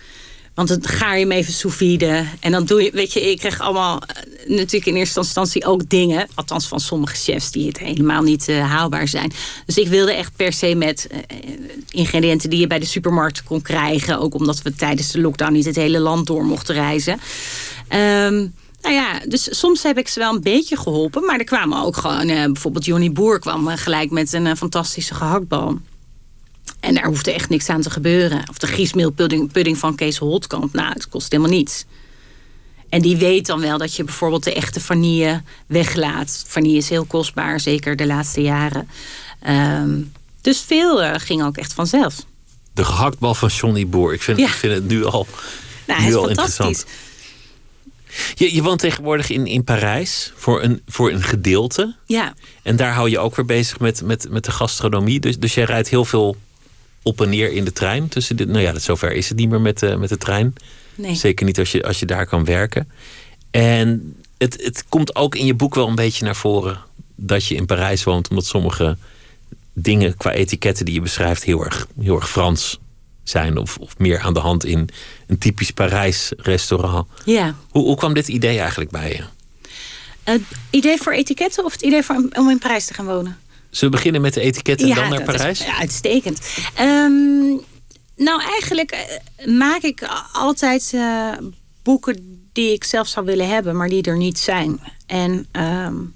[0.56, 1.80] Want dan ga je hem even sous.
[2.40, 5.88] En dan doe je, weet je, ik kreeg allemaal eh, natuurlijk in eerste instantie ook
[5.88, 6.28] dingen.
[6.34, 9.32] Althans van sommige chefs die het helemaal niet uh, haalbaar zijn.
[9.66, 11.18] Dus ik wilde echt per se met uh,
[11.90, 14.18] ingrediënten die je bij de supermarkt kon krijgen.
[14.18, 17.12] Ook omdat we tijdens de lockdown niet het hele land door mochten reizen.
[17.12, 21.24] Um, nou ja, dus soms heb ik ze wel een beetje geholpen.
[21.24, 25.78] Maar er kwamen ook gewoon, bijvoorbeeld Johnny Boer kwam gelijk met een fantastische gehaktbal.
[26.86, 28.48] En daar hoefde echt niks aan te gebeuren.
[28.48, 30.72] Of de griesmeelpudding pudding van Kees Holtkamp.
[30.72, 31.84] Nou, het kost helemaal niets.
[32.88, 36.44] En die weet dan wel dat je bijvoorbeeld de echte vanille weglaat.
[36.46, 38.88] Vanille is heel kostbaar, zeker de laatste jaren.
[39.40, 40.00] Ehm,
[40.40, 42.14] dus veel uh, ging ook echt vanzelf.
[42.72, 44.12] De gehaktbal van Johnny Boer.
[44.12, 45.26] Ik vind, ik vind het nu al,
[45.86, 46.86] nou, nu al interessant.
[48.34, 51.96] Je, je woont tegenwoordig in, in Parijs voor een, voor een gedeelte.
[52.06, 52.34] Ja.
[52.62, 55.20] En daar hou je ook weer bezig met, met, met de gastronomie.
[55.20, 56.36] Dus, dus jij rijdt heel veel
[57.06, 58.08] op en neer in de trein.
[58.08, 60.54] Tussen de, nou ja, zover is het niet meer met, de, met de trein.
[60.94, 61.14] Nee.
[61.14, 62.90] Zeker niet als je, als je daar kan werken.
[63.50, 66.80] En het, het komt ook in je boek wel een beetje naar voren
[67.14, 68.96] dat je in Parijs woont, omdat sommige
[69.72, 72.78] dingen qua etiketten die je beschrijft heel erg, heel erg Frans
[73.22, 73.56] zijn.
[73.56, 74.88] Of, of meer aan de hand in
[75.26, 77.08] een typisch Parijs restaurant.
[77.24, 77.54] Ja.
[77.70, 79.22] Hoe, hoe kwam dit idee eigenlijk bij je?
[80.22, 83.38] Het idee voor etiketten of het idee voor, om in Parijs te gaan wonen?
[83.76, 85.58] Zullen we beginnen met de etiketten en dan naar Parijs?
[85.58, 86.40] Ja, uitstekend.
[86.80, 87.60] Um,
[88.16, 91.32] nou, eigenlijk eh, maak ik altijd uh,
[91.82, 94.80] boeken die ik zelf zou willen hebben, maar die er niet zijn.
[95.06, 96.14] En um,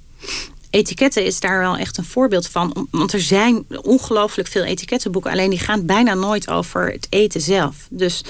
[0.71, 2.89] etiketten is daar wel echt een voorbeeld van.
[2.91, 5.31] Want er zijn ongelooflijk veel etikettenboeken.
[5.31, 7.77] Alleen die gaan bijna nooit over het eten zelf.
[7.91, 8.23] Dus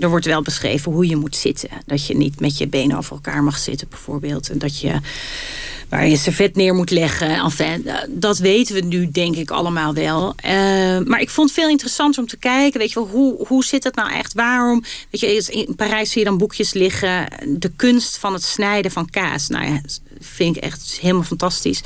[0.00, 1.68] er wordt wel beschreven hoe je moet zitten.
[1.86, 4.50] Dat je niet met je benen over elkaar mag zitten, bijvoorbeeld.
[4.50, 5.00] En dat je
[5.90, 7.30] waar je servet neer moet leggen.
[7.30, 10.34] Enfin, eh, dat weten we nu denk ik allemaal wel.
[10.44, 10.50] Uh,
[10.98, 12.80] maar ik vond het veel interessanter om te kijken.
[12.80, 14.34] Weet je wel, hoe, hoe zit het nou echt?
[14.34, 14.84] Waarom?
[15.10, 17.28] Weet je, in Parijs zie je dan boekjes liggen.
[17.46, 19.48] De kunst van het snijden van kaas.
[19.48, 19.80] Nou ja,
[20.20, 21.82] vind ik echt helemaal fantastisch.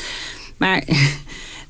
[0.56, 0.84] Maar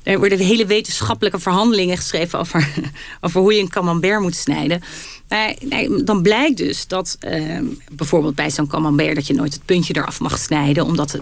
[0.05, 2.69] er worden hele wetenschappelijke verhandelingen geschreven over,
[3.21, 4.81] over hoe je een camembert moet snijden.
[5.29, 5.55] Maar
[6.03, 7.59] dan blijkt dus dat uh,
[7.91, 11.21] bijvoorbeeld bij zo'n camembert dat je nooit het puntje eraf mag snijden, omdat het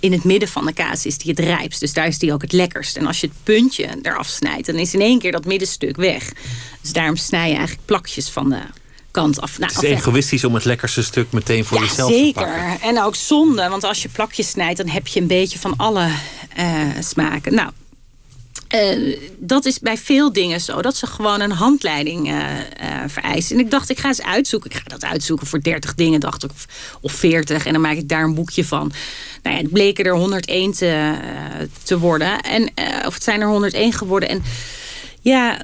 [0.00, 1.80] in het midden van de kaas is die het rijpst.
[1.80, 2.96] Dus daar is die ook het lekkerst.
[2.96, 6.32] En als je het puntje eraf snijdt, dan is in één keer dat middenstuk weg.
[6.80, 8.60] Dus daarom snij je eigenlijk plakjes van de
[9.12, 9.58] kant af.
[9.58, 12.32] Nou, het is egoïstisch om het lekkerste stuk meteen voor jezelf zeker.
[12.32, 12.70] te pakken.
[12.70, 12.88] Zeker.
[12.88, 14.76] En ook zonde, want als je plakjes snijdt...
[14.76, 16.08] dan heb je een beetje van alle
[16.58, 17.54] uh, smaken.
[17.54, 17.70] Nou,
[18.74, 20.82] uh, dat is bij veel dingen zo.
[20.82, 23.56] Dat ze gewoon een handleiding uh, uh, vereisen.
[23.56, 24.70] En ik dacht, ik ga eens uitzoeken.
[24.70, 26.50] Ik ga dat uitzoeken voor 30 dingen, dacht ik.
[26.50, 26.66] Of,
[27.00, 27.66] of 40.
[27.66, 28.92] En dan maak ik daar een boekje van.
[29.42, 31.14] Nou ja, het bleken er 101 te,
[31.82, 32.40] te worden.
[32.40, 32.72] En,
[33.06, 34.28] of het zijn er 101 geworden.
[34.28, 34.42] En
[35.20, 35.62] ja,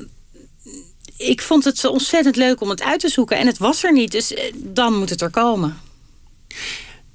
[1.19, 3.39] ik vond het zo ontzettend leuk om het uit te zoeken.
[3.39, 4.13] En het was er niet.
[4.13, 5.77] Dus dan moet het er komen.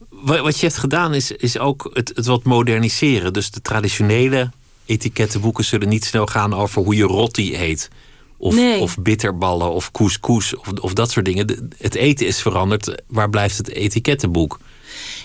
[0.09, 3.33] Wat je hebt gedaan is, is ook het, het wat moderniseren.
[3.33, 4.49] Dus de traditionele
[4.85, 7.89] etikettenboeken zullen niet snel gaan over hoe je rotti eet.
[8.37, 8.79] Of, nee.
[8.79, 11.73] of bitterballen of couscous of, of dat soort dingen.
[11.77, 13.01] Het eten is veranderd.
[13.07, 14.59] Waar blijft het etikettenboek?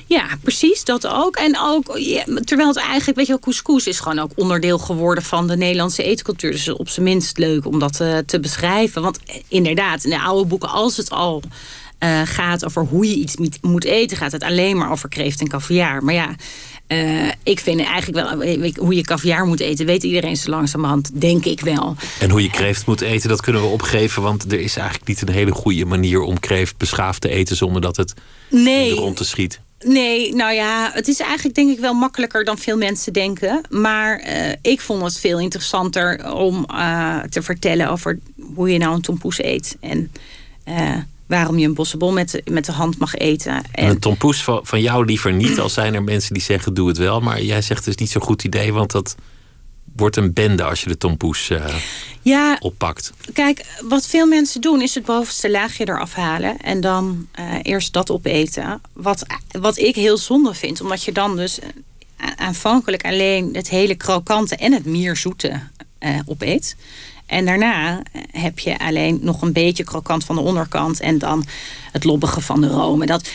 [0.08, 1.36] Ja, precies, dat ook.
[1.36, 5.24] En ook, ja, terwijl het eigenlijk, weet je wel, couscous is gewoon ook onderdeel geworden
[5.24, 6.50] van de Nederlandse eetcultuur.
[6.50, 9.02] Dus op zijn minst leuk om dat uh, te beschrijven.
[9.02, 9.18] Want
[9.48, 11.42] inderdaad, in de oude boeken, als het al
[12.00, 15.48] uh, gaat over hoe je iets moet eten, gaat het alleen maar over kreeft en
[15.48, 16.04] caviar.
[16.04, 16.34] Maar ja,
[16.88, 21.44] uh, ik vind eigenlijk wel, hoe je caviar moet eten, weet iedereen zo langzamerhand, denk
[21.44, 21.96] ik wel.
[22.20, 25.20] En hoe je kreeft moet eten, dat kunnen we opgeven, want er is eigenlijk niet
[25.20, 28.14] een hele goede manier om kreeft beschaafd te eten zonder dat het
[28.50, 28.94] nee.
[28.94, 29.60] rond te schiet.
[29.84, 33.60] Nee, nou ja, het is eigenlijk denk ik wel makkelijker dan veel mensen denken.
[33.70, 38.18] Maar uh, ik vond het veel interessanter om uh, te vertellen over
[38.54, 39.76] hoe je nou een tompoes eet.
[39.80, 40.12] En
[40.68, 43.52] uh, waarom je een bossenbol met, met de hand mag eten.
[43.52, 45.60] En, en een tompoes van, van jou liever niet.
[45.60, 47.20] Al zijn er mensen die zeggen doe het wel.
[47.20, 48.72] Maar jij zegt is niet zo'n goed idee.
[48.72, 49.14] Want dat
[49.98, 51.74] wordt een bende als je de tompoes uh,
[52.22, 53.12] ja, oppakt.
[53.32, 56.58] Kijk, wat veel mensen doen is het bovenste laagje eraf halen.
[56.58, 58.80] En dan uh, eerst dat opeten.
[58.92, 59.26] Wat,
[59.60, 60.80] wat ik heel zonde vind.
[60.80, 61.58] Omdat je dan dus
[62.36, 65.60] aanvankelijk alleen het hele krokante en het meer zoete
[66.00, 66.76] uh, opeet.
[67.26, 71.44] En daarna heb je alleen nog een beetje krokant van de onderkant en dan
[71.92, 73.00] het lobbige van de room.
[73.00, 73.28] En dat,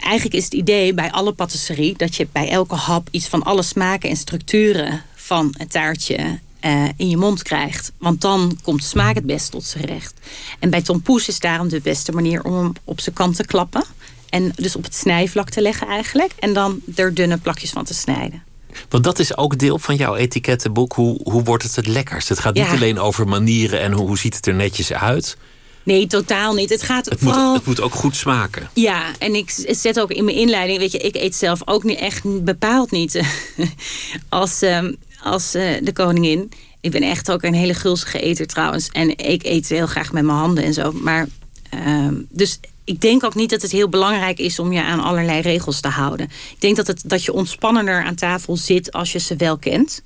[0.00, 3.62] eigenlijk is het idee bij alle patisserie dat je bij elke hap iets van alle
[3.62, 7.92] smaken en structuren van het taartje uh, in je mond krijgt.
[7.98, 10.14] Want dan komt smaak het best tot zijn recht.
[10.58, 13.84] En bij tompoes is daarom de beste manier om hem op zijn kant te klappen.
[14.28, 16.32] En dus op het snijvlak te leggen eigenlijk.
[16.38, 18.42] En dan er dunne plakjes van te snijden.
[18.88, 20.92] Want dat is ook deel van jouw etikettenboek.
[20.92, 22.28] Hoe, hoe wordt het het lekkerst?
[22.28, 22.72] Het gaat niet Ja.
[22.72, 25.36] alleen over manieren en hoe, hoe ziet het er netjes uit.
[25.82, 26.70] Nee, totaal niet.
[26.70, 27.46] Het gaat Het vooral...
[27.46, 28.70] moet, het moet ook goed smaken.
[28.74, 31.98] Ja, en ik zet ook in mijn inleiding, weet je, ik eet zelf ook niet
[31.98, 33.26] echt bepaald niet eh,
[34.28, 36.52] als, ehm, als eh, de koningin.
[36.80, 38.88] Ik ben echt ook een hele gulzige eter trouwens.
[38.88, 40.92] En ik eet heel graag met mijn handen en zo.
[40.92, 41.26] Maar
[41.70, 45.40] ehm, dus ik denk ook niet dat het heel belangrijk is om je aan allerlei
[45.40, 46.26] regels te houden.
[46.26, 50.02] Ik denk dat, het, dat je ontspannender aan tafel zit als je ze wel kent.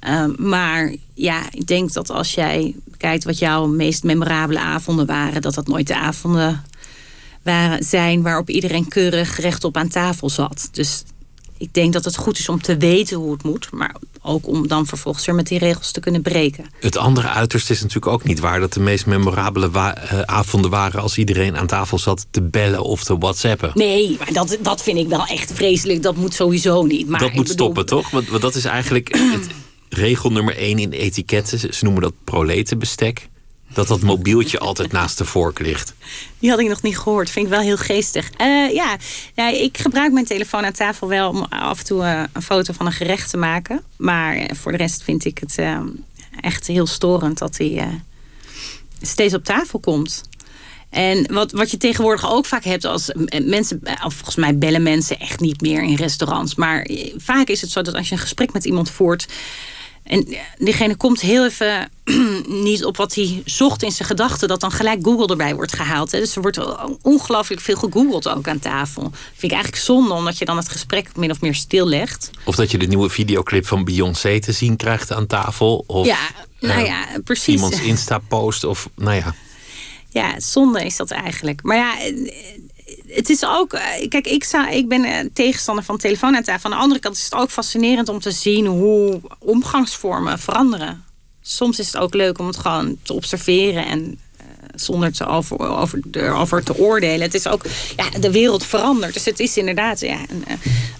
[0.00, 5.42] Ehm, maar ja, ik denk dat als jij kijkt wat jouw meest memorabele avonden waren,
[5.42, 6.64] dat dat nooit de avonden
[7.42, 10.68] waren, zijn waarop iedereen keurig rechtop aan tafel zat.
[10.72, 11.02] Dus
[11.64, 14.68] ik denk dat het goed is om te weten hoe het moet, maar ook om
[14.68, 16.64] dan vervolgens weer met die regels te kunnen breken.
[16.80, 18.60] Het andere uiterste is natuurlijk ook niet waar.
[18.60, 22.82] Dat de meest memorabele wa- eh, avonden waren als iedereen aan tafel zat te bellen
[22.82, 23.70] of te whatsappen.
[23.74, 26.02] Nee, maar dat, dat vind ik wel echt vreselijk.
[26.02, 27.08] Dat moet sowieso niet.
[27.08, 28.10] Maar dat moet bedoel- stoppen, toch?
[28.10, 29.46] Want, want dat is eigenlijk het
[30.04, 31.58] regel nummer één in etiketten.
[31.74, 33.28] Ze noemen dat proletenbestek.
[33.68, 35.94] Dat dat mobieltje altijd naast de vork ligt.
[36.38, 37.30] Die had ik nog niet gehoord.
[37.30, 38.30] Vind ik wel heel geestig.
[38.30, 38.96] Eh, ja.
[39.34, 42.72] ja, ik gebruik mijn telefoon aan tafel wel om af en toe eh, een foto
[42.72, 43.82] van een gerecht te maken.
[43.96, 45.80] Maar voor de rest vind ik het eh,
[46.40, 47.86] echt heel storend dat hij eh,
[49.00, 50.22] steeds op tafel komt.
[50.90, 53.12] En wat, wat je tegenwoordig ook vaak hebt als
[53.44, 56.54] mensen, volgens mij bellen mensen echt niet meer in restaurants.
[56.54, 59.26] Maar vaak is het zo dat als je een gesprek met iemand voert.
[60.04, 60.26] En
[60.58, 61.90] diegene komt heel even
[62.68, 66.12] niet op wat hij zocht in zijn gedachten, dat dan gelijk Google erbij wordt gehaald.
[66.12, 66.18] Hè.
[66.18, 66.58] Dus er wordt
[67.02, 69.02] ongelooflijk veel gegoogeld ook aan tafel.
[69.12, 72.30] Vind ik eigenlijk zonde, omdat je dan het gesprek min of meer stillegt.
[72.44, 75.84] Of dat je de nieuwe videoclip van Beyoncé te zien krijgt aan tafel.
[75.86, 76.18] Of ja,
[76.60, 77.54] nou eh, ja, precies.
[77.54, 78.64] iemands Insta-post.
[78.64, 79.34] Of nou ja.
[80.08, 81.62] Ja, zonde is dat eigenlijk.
[81.62, 81.94] Maar ja,
[83.14, 83.72] het is ook.
[83.72, 86.70] eh, Kijk, ik, ik ben eh, tegenstander van telefoon tafel.
[86.70, 91.04] Aan de andere kant is het ook fascinerend om te zien hoe omgangsvormen veranderen.
[91.42, 95.58] Soms is het ook leuk om het gewoon te observeren en eh, zonder te over,
[95.58, 97.20] over, erover te oordelen.
[97.20, 97.64] Het is ook,
[97.96, 99.14] ja, de wereld verandert.
[99.14, 100.44] Dus het is inderdaad, ja, een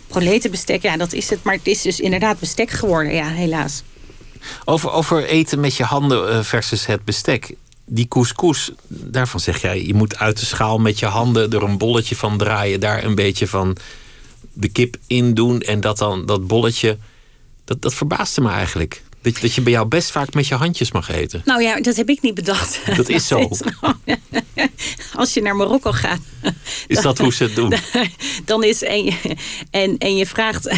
[0.07, 1.43] proletenbestek, ja, dat is het.
[1.43, 3.83] Maar het is dus inderdaad bestek geworden, ja, helaas.
[4.65, 7.55] Over, over eten met je handen versus het bestek.
[7.87, 11.79] Die couscous, daarvan zeg jij, je moet uit de schaal met je handen er een
[11.79, 13.77] bolletje van draaien, daar een beetje van
[14.53, 16.99] de kip in doen en dat dan dat bolletje.
[17.65, 19.03] Dat, dat verbaasde me eigenlijk.
[19.25, 21.43] Dat, dat je bij jou best vaak met je handjes mag eten.
[21.45, 22.81] Nou ja, dat heb ik niet bedacht.
[22.97, 23.49] Dat is zo.
[25.15, 26.21] Als je naar Marokko gaat.
[26.87, 27.75] Is dat hoe ze het doen?
[28.45, 29.37] Dan is en je,
[29.71, 30.71] en, en je, vraagt,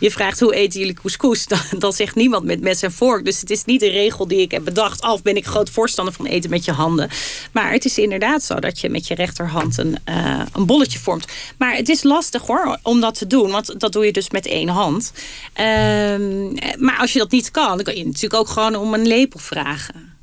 [0.00, 1.46] je vraagt hoe eten jullie couscous?
[1.46, 3.24] Dan, dan zegt niemand met mes en vork.
[3.24, 5.02] Dus het is niet een regel die ik heb bedacht.
[5.02, 7.10] Of ben ik groot voorstander van eten met je handen.
[7.52, 11.26] Maar het is inderdaad zo dat je met je rechterhand een, uh, een bolletje vormt.
[11.58, 13.50] Maar het is lastig hoor, om dat te doen.
[13.50, 15.12] Want dat doe je dus met één hand.
[15.60, 20.14] Um, maar als je dat niet kan, je natuurlijk ook gewoon om een lepel vragen.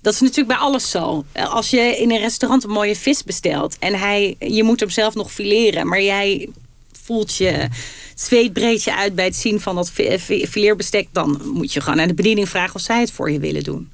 [0.00, 1.24] Dat is natuurlijk bij alles zo.
[1.34, 5.14] Als je in een restaurant een mooie vis bestelt en hij, je moet hem zelf
[5.14, 6.48] nog fileren, maar jij
[7.02, 7.68] voelt je
[8.14, 12.08] zweet breed je uit bij het zien van dat fileerbestek, dan moet je gewoon aan
[12.08, 13.90] de bediening vragen of zij het voor je willen doen.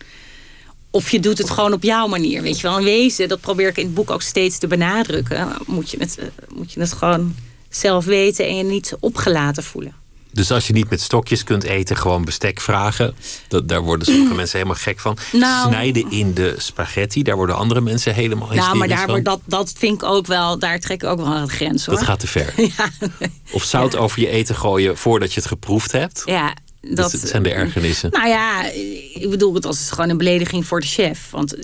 [0.91, 2.43] Of je doet het gewoon op jouw manier.
[2.43, 5.49] Weet je wel, in wezen, dat probeer ik in het boek ook steeds te benadrukken.
[5.67, 6.19] Moet je het,
[6.55, 7.35] moet je het gewoon
[7.69, 9.95] zelf weten en je niet opgelaten voelen.
[10.39, 13.15] Dus als je niet met stokjes kunt eten, gewoon bestek vragen.
[13.49, 15.17] Dat, daar worden sommige mensen helemaal gek van.
[15.33, 19.23] Nou, Snijden in de spaghetti, daar worden andere mensen helemaal Nou, maar daar, van.
[19.23, 21.95] Dat, dat vind ik ook wel, daar trek ik ook wel een grens hoor.
[21.95, 22.53] Dat gaat te ver.
[22.77, 22.89] ja.
[23.51, 23.99] Of zout ja.
[23.99, 26.23] over je eten gooien voordat je het geproefd hebt.
[26.25, 28.11] Ja, dat, dat zijn de ergernissen.
[28.11, 28.65] Nou ja,
[29.15, 31.31] ik bedoel het als gewoon een belediging voor de chef.
[31.31, 31.57] Want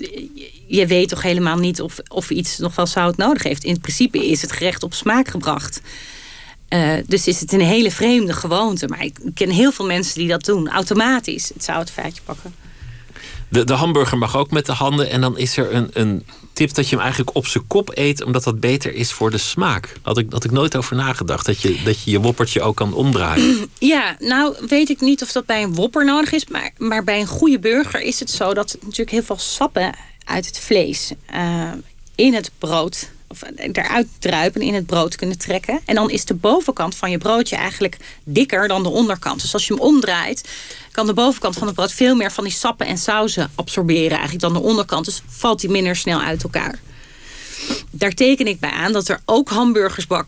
[0.67, 3.63] je weet toch helemaal niet of, of iets nog wel zout nodig heeft.
[3.63, 5.81] In principe is het gerecht op smaak gebracht.
[6.75, 8.87] Uh, dus is het een hele vreemde gewoonte.
[8.87, 10.69] Maar ik ken heel veel mensen die dat doen.
[10.69, 12.55] Automatisch het zoutvaatje pakken.
[13.49, 15.09] De, de hamburger mag ook met de handen.
[15.09, 18.23] En dan is er een, een tip dat je hem eigenlijk op zijn kop eet.
[18.23, 19.93] Omdat dat beter is voor de smaak.
[20.01, 21.45] Had ik, had ik nooit over nagedacht.
[21.45, 23.57] Dat je, dat je je woppertje ook kan omdraaien.
[23.79, 26.47] Ja, nou weet ik niet of dat bij een wopper nodig is.
[26.47, 30.45] Maar, maar bij een goede burger is het zo dat natuurlijk heel veel sappen uit
[30.45, 31.71] het vlees uh,
[32.15, 35.79] in het brood of eruit druipen in het brood kunnen trekken.
[35.85, 39.41] En dan is de bovenkant van je broodje eigenlijk dikker dan de onderkant.
[39.41, 40.49] Dus als je hem omdraait,
[40.91, 44.41] kan de bovenkant van het brood veel meer van die sappen en sauzen absorberen eigenlijk
[44.41, 45.05] dan de onderkant.
[45.05, 46.79] Dus valt die minder snel uit elkaar.
[47.91, 49.49] Daar teken ik bij aan dat er ook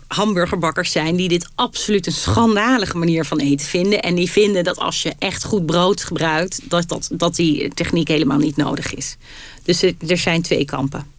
[0.07, 4.01] hamburgerbakkers zijn die dit absoluut een schandalige manier van eten vinden.
[4.01, 8.07] En die vinden dat als je echt goed brood gebruikt, dat, dat, dat die techniek
[8.07, 9.17] helemaal niet nodig is.
[9.63, 11.15] Dus er zijn twee kampen.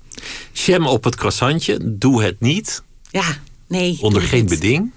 [0.52, 2.82] Jam op het croissantje, doe het niet.
[3.10, 3.98] Ja, nee.
[4.00, 4.92] Onder geen beding.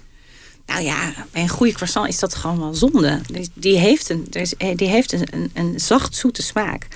[0.66, 3.20] Nou ja, bij een goede croissant is dat gewoon wel zonde.
[3.54, 4.26] Die heeft een,
[4.76, 6.88] die heeft een, een, een zacht zoete smaak.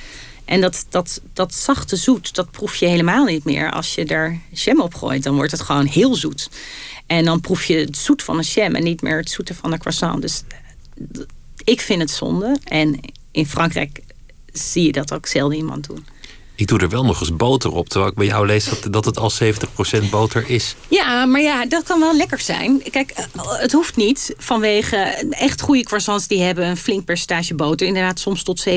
[0.45, 3.71] En dat, dat, dat zachte zoet, dat proef je helemaal niet meer.
[3.71, 6.51] Als je er jam op gooit, dan wordt het gewoon heel zoet.
[7.07, 9.73] En dan proef je het zoet van een jam en niet meer het zoete van
[9.73, 10.23] een croissant.
[10.23, 10.43] Dus
[11.65, 12.59] ik vind het zonde.
[12.65, 14.01] En in Frankrijk
[14.53, 16.07] zie je dat ook zelden iemand doen.
[16.57, 19.05] Ik doe er wel nog eens boter op, terwijl ik bij jou lees dat, dat
[19.05, 19.33] het al
[20.07, 20.75] 70% boter is.
[20.89, 22.83] Ja, maar ja, dat kan wel lekker zijn.
[22.91, 24.97] Kijk, het hoeft niet vanwege
[25.31, 27.87] echt goede croissants die hebben een flink percentage boter.
[27.87, 28.73] Inderdaad, soms tot 70%.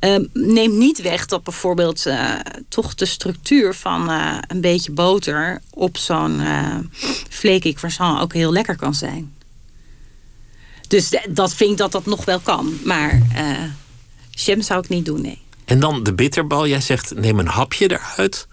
[0.00, 2.34] Uh, neemt niet weg dat bijvoorbeeld uh,
[2.68, 6.40] toch de structuur van uh, een beetje boter op zo'n
[7.28, 9.34] flaky croissant ook heel lekker kan zijn.
[10.88, 12.78] Dus dat vind ik dat dat nog wel kan.
[12.84, 13.22] Maar
[14.30, 15.44] jam zou ik niet doen, nee.
[15.66, 16.66] En dan de bitterbal.
[16.66, 18.46] Jij zegt neem een hapje eruit.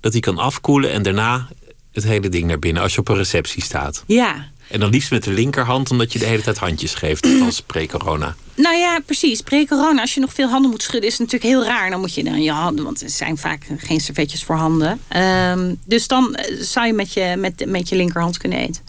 [0.00, 0.92] Dat die kan afkoelen.
[0.92, 1.48] En daarna
[1.92, 2.82] het hele ding naar binnen.
[2.82, 4.04] Als je op een receptie staat.
[4.06, 4.50] Ja.
[4.68, 5.90] En dan liefst met de linkerhand.
[5.90, 7.26] Omdat je de hele tijd handjes geeft.
[7.44, 8.34] Als pre-corona.
[8.54, 9.40] Nou ja, precies.
[9.40, 10.00] Pre-corona.
[10.00, 11.10] Als je nog veel handen moet schudden.
[11.10, 11.90] Is het natuurlijk heel raar.
[11.90, 12.84] Dan moet je dan je handen.
[12.84, 15.00] Want er zijn vaak geen servetjes voor handen.
[15.16, 18.82] Um, dus dan zou je met je, met, met je linkerhand kunnen eten.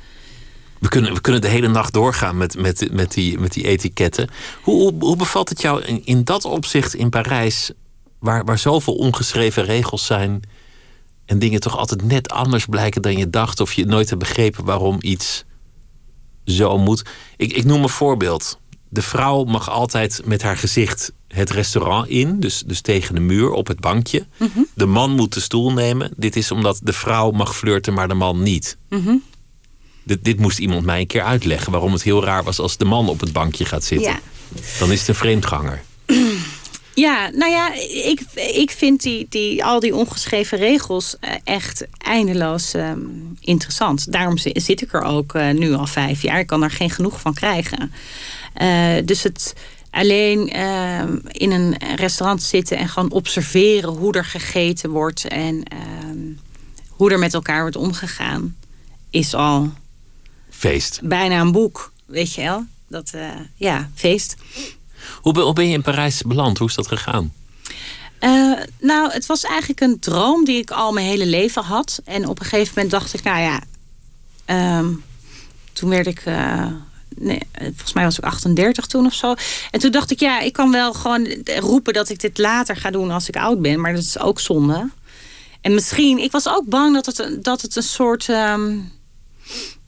[0.84, 4.30] We kunnen, we kunnen de hele nacht doorgaan met, met, met, die, met die etiketten.
[4.62, 7.72] Hoe, hoe, hoe bevalt het jou in, in dat opzicht in Parijs,
[8.20, 10.42] waar, waar zoveel ongeschreven regels zijn
[11.26, 14.66] en dingen toch altijd net anders blijken dan je dacht, of je nooit hebt begrepen
[14.66, 15.44] waarom iets
[16.46, 17.04] zo moet?
[17.38, 18.60] Ik, ik noem een voorbeeld.
[18.90, 23.52] De vrouw mag altijd met haar gezicht het restaurant in, dus, dus tegen de muur
[23.52, 24.26] op het bankje.
[24.38, 24.68] Mm -hmm.
[24.76, 26.12] De man moet de stoel nemen.
[26.18, 28.78] Dit is omdat de vrouw mag flirten, maar de man niet.
[28.90, 29.24] Mm -hmm.
[30.04, 31.72] Dit, dit, moest iemand mij een keer uitleggen.
[31.72, 34.12] Waarom het heel raar was als de man op het bankje gaat zitten.
[34.12, 34.20] Ja.
[34.80, 35.84] Dan is het een vreemdganger.
[36.96, 37.74] Ja, nou ja,
[38.06, 43.00] ik, ik vind die, die, al die ongeschreven regels eh, echt eindeloos ehm,
[43.40, 44.12] interessant.
[44.12, 46.40] Daarom zit ik er ook uh, nu al vijf jaar.
[46.40, 47.94] Ik kan er geen genoeg van krijgen.
[48.62, 49.54] Uh, dus het
[49.90, 56.18] alleen ehm, in een restaurant zitten en gewoon observeren hoe er gegeten wordt en ehm,
[56.90, 58.56] hoe er met elkaar wordt omgegaan,
[59.10, 59.72] is al
[60.70, 61.00] feest.
[61.04, 62.66] Bijna een boek, weet je wel?
[62.88, 63.14] Dat,
[63.56, 64.36] ja, feest.
[65.22, 66.58] Hoe, ben je in Parijs beland?
[66.58, 67.34] Hoe is dat gegaan?
[68.20, 72.02] Uh, nou, het was eigenlijk een droom die ik al mijn hele leven had.
[72.06, 73.62] En op een gegeven moment dacht ik, nou ja,
[74.80, 75.04] um,
[75.74, 76.26] toen werd ik.
[76.26, 76.66] Uh,
[77.16, 79.34] nee, volgens mij was ik 38 toen of zo.
[79.72, 82.92] En toen dacht ik, ja, ik kan wel gewoon roepen dat ik dit later ga
[82.92, 83.82] doen als ik oud ben.
[83.82, 84.90] Maar dat is ook zonde.
[85.62, 88.28] En misschien, ik was ook bang dat het, dat het een soort.
[88.28, 88.92] Um,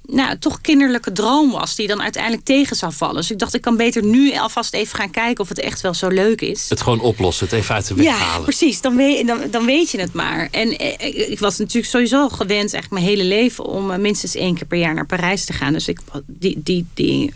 [0.08, 3.16] nou, toch kinderlijke droom was, die dan uiteindelijk tegen zou vallen.
[3.16, 5.94] Dus ik dacht, ik kan beter nu alvast even gaan kijken of het echt wel
[5.94, 6.70] zo leuk is.
[6.70, 8.44] Het gewoon oplossen, het even uit de weg ja, halen.
[8.44, 8.82] precies.
[8.82, 10.48] Dan weet, dan, dan weet je het maar.
[10.52, 14.56] En eh, ik was natuurlijk sowieso gewend, eigenlijk mijn hele leven, om eh, minstens één
[14.56, 15.74] keer per jaar naar Parijs te gaan.
[15.74, 17.34] Dus ik, die, die, die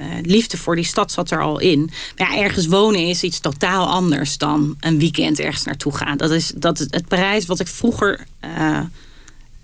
[0.00, 1.90] uh, liefde voor die stad zat er al in.
[2.16, 6.16] Maar ja, ergens wonen is iets totaal anders dan een weekend ergens naartoe gaan.
[6.16, 8.26] Dat is dat het, Parijs wat ik vroeger.
[8.44, 8.80] Uh,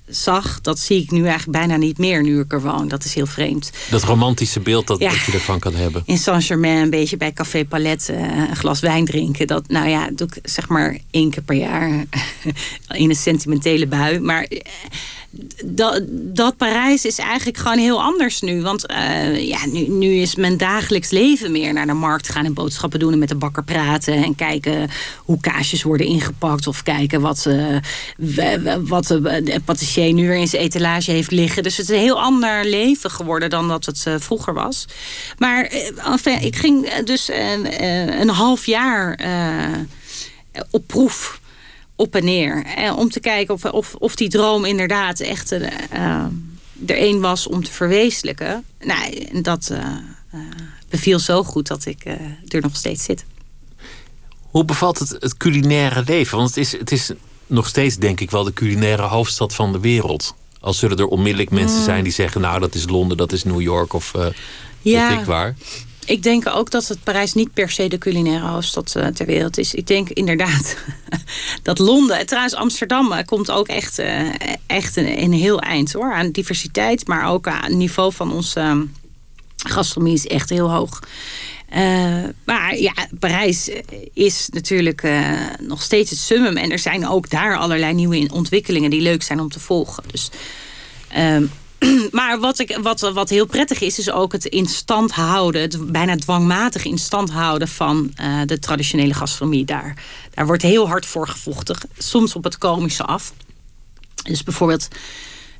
[0.06, 2.88] zag, dat zie ik nu eigenlijk bijna niet meer nu ik er woon.
[2.88, 3.70] Dat is heel vreemd.
[3.90, 6.02] Dat romantische beeld dat, dat je ervan kan hebben.
[6.06, 9.46] In Saint-Germain een beetje bij Café Palette eh, een glas wijn drinken.
[9.46, 11.90] Dat, nou ja, doe ik zeg maar één keer per jaar
[12.88, 14.20] in een sentimentele bui.
[14.20, 14.60] Maar eh,
[15.64, 18.62] dat, dat Parijs is eigenlijk gewoon heel anders nu.
[18.62, 22.54] Want uh, ja, nu, nu is mijn dagelijks leven meer naar de markt gaan en
[22.54, 27.20] boodschappen doen en met de bakker praten en kijken hoe kaasjes worden ingepakt of kijken
[27.20, 27.78] wat, uh,
[28.80, 31.62] wat de patissier nu weer in zijn etalage heeft liggen.
[31.62, 34.84] Dus het is een heel ander leven geworden dan dat het uh, vroeger was.
[35.38, 35.64] Maar
[35.96, 39.18] enfin, ik ging dus een half jaar
[40.70, 41.40] op proef
[41.96, 42.64] op en neer.
[42.64, 45.62] Eh, om te kijken of, of, of die droom inderdaad echt uh,
[46.86, 48.64] er één was om te verwezenlijken.
[48.80, 49.72] Nou, dat
[50.88, 52.04] beviel zo goed dat ik
[52.48, 53.24] er nog steeds zit.
[54.40, 56.36] Hoe bevalt het, het culinaire leven?
[56.36, 57.10] Want het is, het is
[57.46, 60.34] nog steeds, denk ik, wel de culinaire hoofdstad van de wereld.
[60.60, 61.84] Als zullen er onmiddellijk mensen mm.
[61.84, 64.12] zijn die zeggen: Nou, dat is Londen, dat is New York of
[64.82, 65.08] ja.
[65.08, 65.54] weet ik waar.
[66.06, 69.58] Ik denk ook dat het Parijs niet per se de culinaire hoofdstad uh, ter wereld
[69.58, 69.74] is.
[69.74, 70.76] Ik denk inderdaad
[71.62, 74.34] dat Londen, trouwens Amsterdam, uh, komt ook echt, uh,
[74.66, 76.12] echt een, een, heel eind hoor.
[76.12, 78.82] Aan diversiteit, maar ook aan het niveau van onze ehm,
[79.56, 81.00] gastronomie is echt heel hoog.
[82.44, 83.70] Maar ja, Parijs
[84.12, 85.08] is natuurlijk
[85.58, 86.56] nog steeds het summum.
[86.56, 90.04] En er zijn ook daar allerlei nieuwe ontwikkelingen die leuk zijn om te volgen.
[90.10, 90.30] Dus
[91.08, 91.44] ehm,
[92.10, 95.92] maar wat, ik, wat, wat heel prettig is, is ook het in stand houden, het
[95.92, 98.14] bijna dwangmatig in stand houden van
[98.46, 99.96] de traditionele gastronomie daar.
[100.34, 103.32] Daar wordt heel hard voor gevochten, soms op het komische af.
[104.22, 104.88] Dus bijvoorbeeld,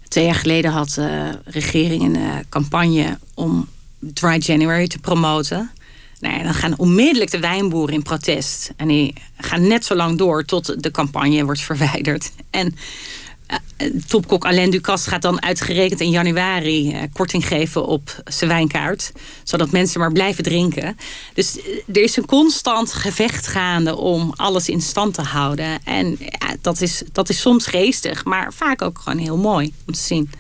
[0.09, 5.71] twee jaar geleden had de regering een campagne om Dry January te promoten.
[6.25, 8.73] Nou dan gaan onmiddellijk de wijnboeren in protest.
[8.77, 12.33] En die gaan net zo lang door tot de campagne wordt verwijderd.
[12.51, 12.75] En
[13.47, 19.13] eh, topkok Alain Ducasse gaat dan uitgerekend in januari eh, korting geven op zijn wijnkaart.
[19.43, 20.97] Zodat mensen maar blijven drinken.
[21.35, 25.79] Dus eh, er is een constant gevecht gaande om alles in stand te houden.
[25.85, 26.19] En
[26.61, 30.31] dat, is, dat is soms geestig, maar vaak ook gewoon heel mooi om te zien.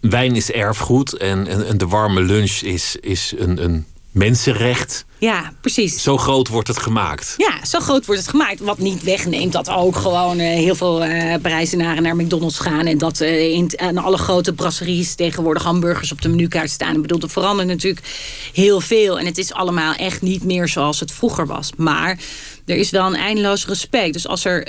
[0.00, 1.44] Wijn is erfgoed en
[1.76, 3.86] de warme lunch is, is een, een
[4.16, 5.04] mensenrecht.
[5.18, 6.02] Ja, precies.
[6.02, 7.34] Zo groot wordt het gemaakt.
[7.36, 8.60] Ja, zo groot wordt het gemaakt.
[8.60, 12.86] Wat niet wegneemt dat ook gewoon uh, heel veel uh, Parijzenaren naar McDonald's gaan.
[12.86, 16.94] En dat uh, in, aan alle grote brasseries tegenwoordig hamburgers op de menukaart staan.
[16.94, 18.06] Ik bedoel, er verandert natuurlijk
[18.52, 19.18] heel veel.
[19.18, 21.70] En het is allemaal echt niet meer zoals het vroeger was.
[21.76, 22.18] Maar
[22.66, 24.12] er is wel een eindeloos respect.
[24.12, 24.68] Dus als er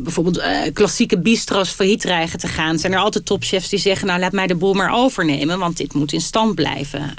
[0.00, 0.42] bijvoorbeeld
[0.72, 2.78] klassieke bistro's failliet dreigen te gaan...
[2.78, 4.06] zijn er altijd topchefs die zeggen...
[4.06, 7.14] nou, laat mij de boel maar overnemen, want dit moet in stand blijven.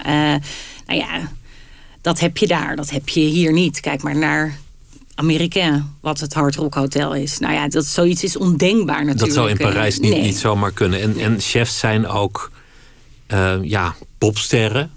[0.87, 1.31] Nou ja
[2.07, 3.79] dat heb je daar, dat heb je hier niet.
[3.79, 4.57] Kijk maar naar
[5.15, 7.37] Amerika, wat het Hard Rock Hotel is.
[7.37, 9.19] Nou ja, dat zoiets is ondenkbaar natuurlijk.
[9.19, 11.01] Dat zou in Parijs niet, niet zomaar kunnen.
[11.01, 12.51] En, en chefs zijn ook
[13.27, 14.91] uh, ja, popsterren.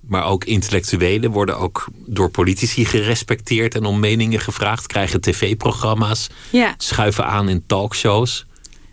[0.00, 4.86] Maar ook intellectuelen worden ook door politici gerespecteerd en om meningen gevraagd.
[4.86, 6.74] Krijgen tv-programma's, ja.
[6.78, 8.46] schuiven aan in talkshows.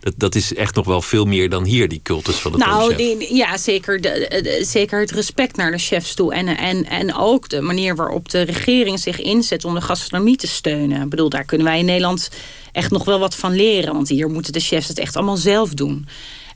[0.04, 2.94] Dat, dat is echt nog wel veel meer dan hier, die cultus van de nou,
[2.94, 6.34] die, ja, zeker, de, zeker het respect naar de chefs toe.
[6.34, 10.46] En, en, en ook de manier waarop de regering zich inzet om de gastronomie te
[10.46, 11.02] steunen.
[11.02, 12.30] Ik bedoel, daar kunnen wij in Nederland
[12.72, 13.94] echt nog wel wat van leren.
[13.94, 16.08] Want hier moeten de chefs het echt allemaal zelf doen.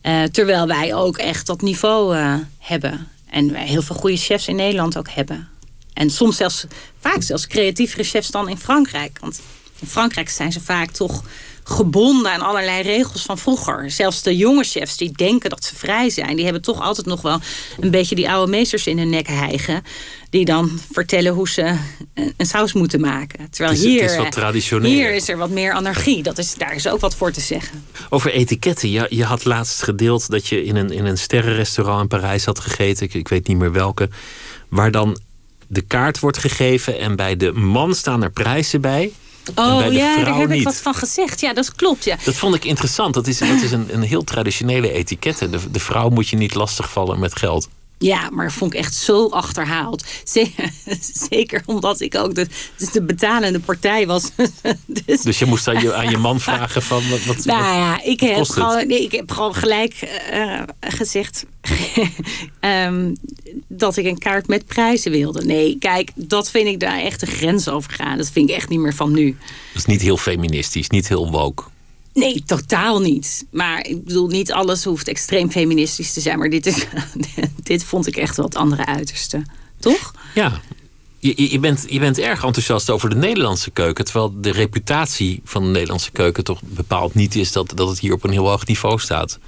[0.03, 3.09] Uh, terwijl wij ook echt dat niveau uh, hebben.
[3.31, 5.49] En wij heel veel goede chefs in Nederland ook hebben.
[5.93, 6.65] En soms zelfs,
[7.01, 9.19] vaak zelfs creatievere chefs dan in Frankrijk.
[9.21, 9.41] Want
[9.79, 11.25] in Frankrijk zijn ze vaak toch
[11.69, 13.91] gebonden aan allerlei regels van vroeger.
[13.91, 16.37] Zelfs de jonge chefs die denken dat ze vrij zijn...
[16.37, 17.41] die hebben toch altijd nog wel
[17.81, 19.83] een beetje die oude meesters in hun nek hijgen...
[20.31, 21.79] die dan vertellen hoe ze
[22.37, 23.51] een saus moeten maken.
[23.51, 24.17] Terwijl is- hier, is
[24.71, 26.23] eh, hier is er wat meer anarchie.
[26.23, 27.85] Dat is, daar is ook wat voor te zeggen.
[28.09, 28.91] Over etiketten.
[28.91, 32.61] Je, je had laatst gedeeld dat je in een, in een sterrenrestaurant in Parijs had
[32.61, 33.07] gegeten.
[33.07, 34.09] Ik, ik weet niet meer welke.
[34.69, 35.19] Waar dan
[35.67, 39.13] de kaart wordt gegeven en bij de man staan er prijzen bij.
[39.55, 40.59] Oh ja, daar heb niet.
[40.59, 41.41] ik wat van gezegd.
[41.41, 42.05] Ja, dat klopt.
[42.05, 42.17] Ja.
[42.25, 43.15] Dat vond ik interessant.
[43.15, 45.51] Dat is, dat is een, een heel traditionele etiketten.
[45.51, 47.69] De, de vrouw moet je niet lastigvallen met geld.
[47.99, 50.05] Ja, maar vond ik echt zo achterhaald.
[51.31, 52.47] Zeker, omdat ik ook de,
[52.77, 54.31] dus de betalende partij was.
[54.87, 57.09] dus, Dus je moest aan je, aan je man vragen van...
[57.09, 59.95] Wat, wat, nou ja, ik heb, gewoon, nee, ik heb gewoon gelijk
[60.31, 61.45] eh, gezegd
[62.61, 63.15] ehm,
[63.69, 65.45] dat ik een kaart met prijzen wilde.
[65.45, 68.19] Nee, kijk, dat vind ik daar echt de grens over gaan.
[68.19, 69.37] Dat vind ik echt niet meer van nu.
[69.73, 71.65] Dat is niet heel feministisch, niet heel woke.
[72.19, 73.47] Nee, totaal niet.
[73.51, 76.39] Maar ik bedoel, niet alles hoeft extreem feministisch te zijn.
[76.39, 76.87] Maar dit, is,
[77.63, 79.43] dit vond ik echt wel het andere uiterste.
[79.81, 80.15] Toch?
[80.35, 80.61] Ja,
[81.19, 84.05] je, bent, je bent erg enthousiast over de Nederlandse keuken.
[84.05, 88.13] Terwijl de reputatie van de Nederlandse keuken toch bepaald niet is dat, dat het hier
[88.13, 89.39] op een heel hoog niveau staat.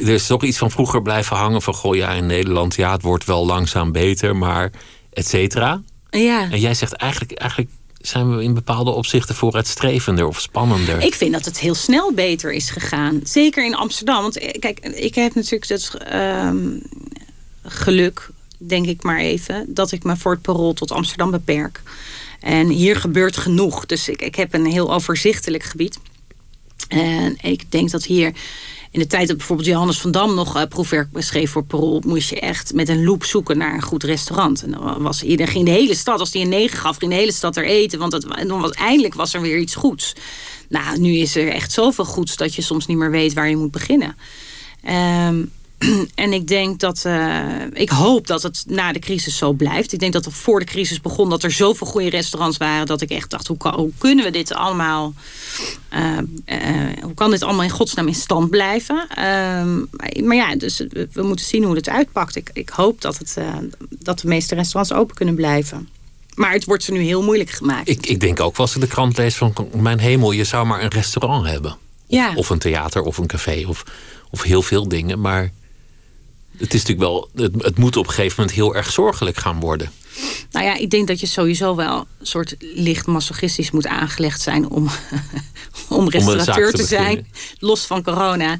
[0.00, 3.02] Er is toch iets van vroeger blijven hangen van goh ja in Nederland, ja het
[3.02, 4.72] wordt wel langzaam beter, maar
[5.12, 5.82] et cetera.
[6.10, 6.50] Ja.
[6.50, 7.70] En jij zegt eigenlijk, eigenlijk
[8.06, 11.02] zijn we in bepaalde opzichten vooruitstrevender of spannender.
[11.02, 13.20] Ik vind dat het heel snel beter is gegaan.
[13.24, 14.22] Zeker in Amsterdam.
[14.22, 16.78] Want eh, kijk, ik heb natuurlijk het ehm,
[17.62, 21.82] geluk, denk ik maar even, dat ik me voor het parool tot Amsterdam beperk.
[22.40, 23.86] En hier gebeurt genoeg.
[23.86, 25.98] Dus ik, ik heb een heel overzichtelijk gebied.
[26.88, 28.32] En ik denk dat hier
[28.96, 32.30] in de tijd dat bijvoorbeeld Johannes van Dam nog eh, proefwerk schreef voor Parool, moest
[32.30, 34.62] je echt met een loep zoeken naar een goed restaurant.
[34.62, 37.16] En dan was iedereen ging de hele stad, als die een negen gaf, ging de
[37.16, 37.98] hele stad er eten.
[37.98, 40.12] Want het, en dan was, eindelijk was er weer iets goeds.
[40.68, 43.56] Nou, nu is er echt zoveel goeds dat je soms niet meer weet waar je
[43.56, 44.16] moet beginnen.
[44.82, 45.44] Ehm,
[46.14, 47.04] en ik denk dat.
[47.04, 49.92] eh, ik hoop dat het na de crisis zo blijft.
[49.92, 52.86] Ik denk dat er voor de crisis begon dat er zoveel goede restaurants waren.
[52.86, 55.14] dat ik echt dacht: hoe, kan, hoe kunnen we dit allemaal.
[55.88, 59.06] eh, eh, hoe kan dit allemaal in godsnaam in stand blijven?
[59.14, 59.78] Ehm,
[60.26, 62.36] maar, ja, dus we, we moeten zien hoe het uitpakt.
[62.36, 63.36] Ik, ik hoop dat, het,
[63.90, 65.88] dat de meeste restaurants open kunnen blijven.
[66.34, 67.88] Maar het wordt ze nu heel moeilijk gemaakt.
[67.88, 70.82] Ik, ik denk ook als ik de krant lees van mijn hemel, je zou maar
[70.82, 71.76] een restaurant hebben.
[72.06, 72.32] ja.
[72.34, 73.84] Of een theater of een café of,
[74.30, 75.20] of heel veel dingen.
[75.20, 75.52] Maar
[76.58, 79.60] het is natuurlijk wel, het, het moet op een gegeven moment heel erg zorgelijk gaan
[79.60, 79.90] worden.
[80.50, 84.70] Nou ja, ik denk dat je sowieso wel een soort licht masochistisch moet aangelegd zijn
[84.70, 84.88] om,
[85.88, 87.26] om restaurateur te te, zijn.
[87.58, 88.58] Los van corona.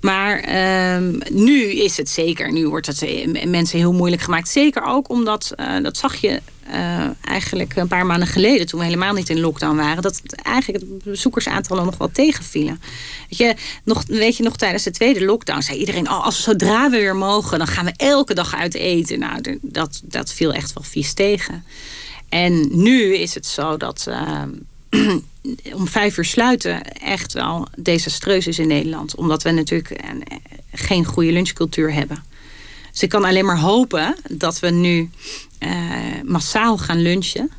[0.00, 2.52] Maar ehm, nu is het zeker.
[2.52, 4.48] Nu wordt het eh, mensen heel moeilijk gemaakt.
[4.48, 8.84] Zeker ook omdat, eh, dat zag je eh, eigenlijk een paar maanden geleden, toen we
[8.86, 12.80] helemaal niet in lockdown waren, dat eigenlijk het bezoekersaantallen nog wel tegenvielen.
[13.28, 13.54] Weet je,
[13.84, 17.16] nog, weet je, nog tijdens de tweede lockdown zei iedereen: oh, als zodra we weer
[17.16, 19.18] mogen, dan gaan we elke dag uit eten.
[19.18, 21.64] Nou, dat, dat viel echt wel vies tegen.
[22.28, 24.42] En nu is het zo dat eh,
[25.74, 29.14] om vijf uur sluiten echt wel desastreus is in Nederland.
[29.14, 30.24] Omdat we natuurlijk een-
[30.72, 32.24] geen goede lunchcultuur hebben.
[32.92, 35.10] Dus ik kan alleen maar hopen dat we nu
[35.53, 35.53] eh,
[36.24, 37.50] massaal gaan lunchen.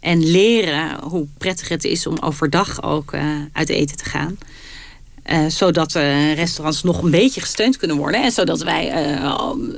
[0.00, 3.22] En leren hoe prettig het is om overdag ook eh,
[3.52, 4.38] uit eten te gaan.
[5.22, 8.22] Eh, zodat eh, restaurants nog een beetje gesteund kunnen worden.
[8.22, 9.22] En zodat wij eh,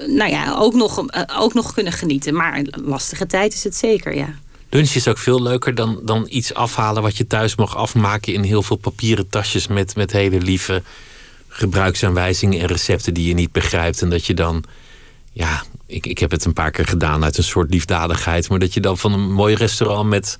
[0.06, 2.34] nou ja, ook, nog, eh, ook nog kunnen genieten.
[2.34, 4.34] Maar een lastige tijd is het zeker, ja.
[4.70, 8.42] Lunch is ook veel leuker dan, dan iets afhalen wat je thuis mag afmaken in
[8.42, 10.82] heel veel papieren tasjes met, met hele lieve
[11.48, 14.02] gebruiksaanwijzingen en recepten die je niet begrijpt.
[14.02, 14.64] En dat je dan,
[15.32, 18.74] ja, ik, ik heb het een paar keer gedaan uit een soort liefdadigheid, maar dat
[18.74, 20.38] je dan van een mooi restaurant met,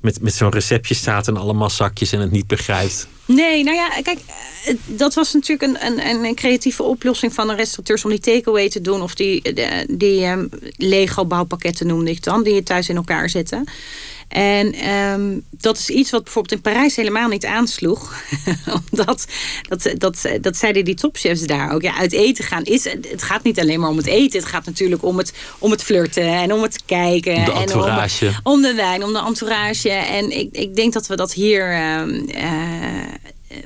[0.00, 3.08] met, met zo'n receptje staat en allemaal zakjes en het niet begrijpt.
[3.34, 4.18] Nee, nou ja, kijk,
[4.64, 8.68] eh, dat was natuurlijk een, een, een creatieve oplossing van de restaurateurs om die takeaway
[8.68, 9.02] te doen.
[9.02, 13.64] Of die, de- die ehm, Lego-bouwpakketten noemde ik dan, die je thuis in elkaar zetten.
[14.28, 18.14] En ehm, dat is iets wat bijvoorbeeld in Parijs helemaal niet aansloeg.
[18.90, 19.26] Omdat,
[19.68, 21.82] dat, dat, dat zeiden die topchefs daar ook.
[21.82, 22.84] Ja, uit eten gaan is.
[22.84, 24.40] Het gaat niet alleen maar om het eten.
[24.40, 27.34] Het gaat natuurlijk om het, om het flirten en om het kijken.
[27.36, 28.32] Om de en om- entourage.
[28.42, 29.90] om de wijn, om de entourage.
[29.90, 32.42] En ik, ik denk dat we dat hier ehm, eh,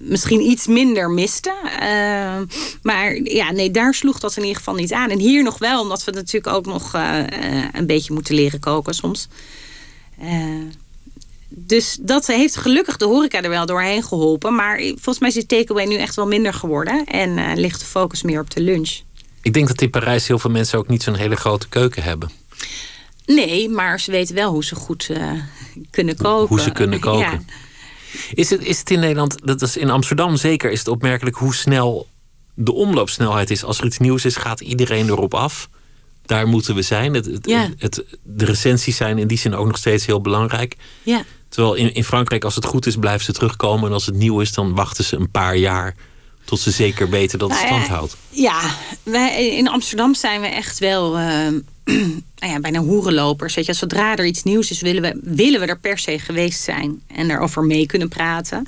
[0.00, 1.56] misschien iets minder misten.
[1.80, 2.44] Ehm,
[2.82, 5.10] maar ja, nee, daar sloeg dat in ieder geval niet aan.
[5.10, 8.60] En hier nog wel, omdat we natuurlijk ook nog eh, eh, een beetje moeten leren
[8.60, 9.28] koken soms.
[10.18, 10.28] Eh,
[11.48, 14.54] dus dat heeft gelukkig de horeca er wel doorheen geholpen.
[14.54, 17.04] Maar volgens mij is die takeaway nu echt wel minder geworden.
[17.04, 19.00] En eh, ligt de focus meer op de lunch.
[19.42, 22.30] Ik denk dat in Parijs heel veel mensen ook niet zo'n hele grote keuken hebben.
[23.26, 25.10] Nee, maar ze weten wel hoe ze goed
[25.90, 26.48] kunnen koken.
[26.48, 27.18] Hoe ze kunnen koken.
[27.18, 27.40] Ja.
[28.34, 31.54] Is, het, is het in Nederland, dat is in Amsterdam zeker, is het opmerkelijk hoe
[31.54, 32.08] snel
[32.54, 33.64] de omloopsnelheid is.
[33.64, 35.68] Als er iets nieuws is, gaat iedereen erop af.
[36.26, 37.14] Daar moeten we zijn.
[37.14, 37.70] Het, het, Ja.
[37.78, 40.76] het, de recensies zijn in die zin ook nog steeds heel belangrijk.
[41.02, 41.24] Ja.
[41.48, 43.86] Terwijl in, in Frankrijk, als het goed is, blijven ze terugkomen.
[43.88, 45.94] En als het nieuw is, dan wachten ze een paar jaar
[46.44, 48.16] tot ze zeker weten dat het Nou stand houdt.
[48.30, 48.60] Ja,
[49.02, 51.46] wij, in Amsterdam zijn we echt wel eh,
[52.38, 53.54] nou ja, bijna hoerenlopers.
[53.54, 56.62] Weet je, zodra er iets nieuws is, willen we, willen we er per se geweest
[56.62, 58.66] zijn en erover mee kunnen praten.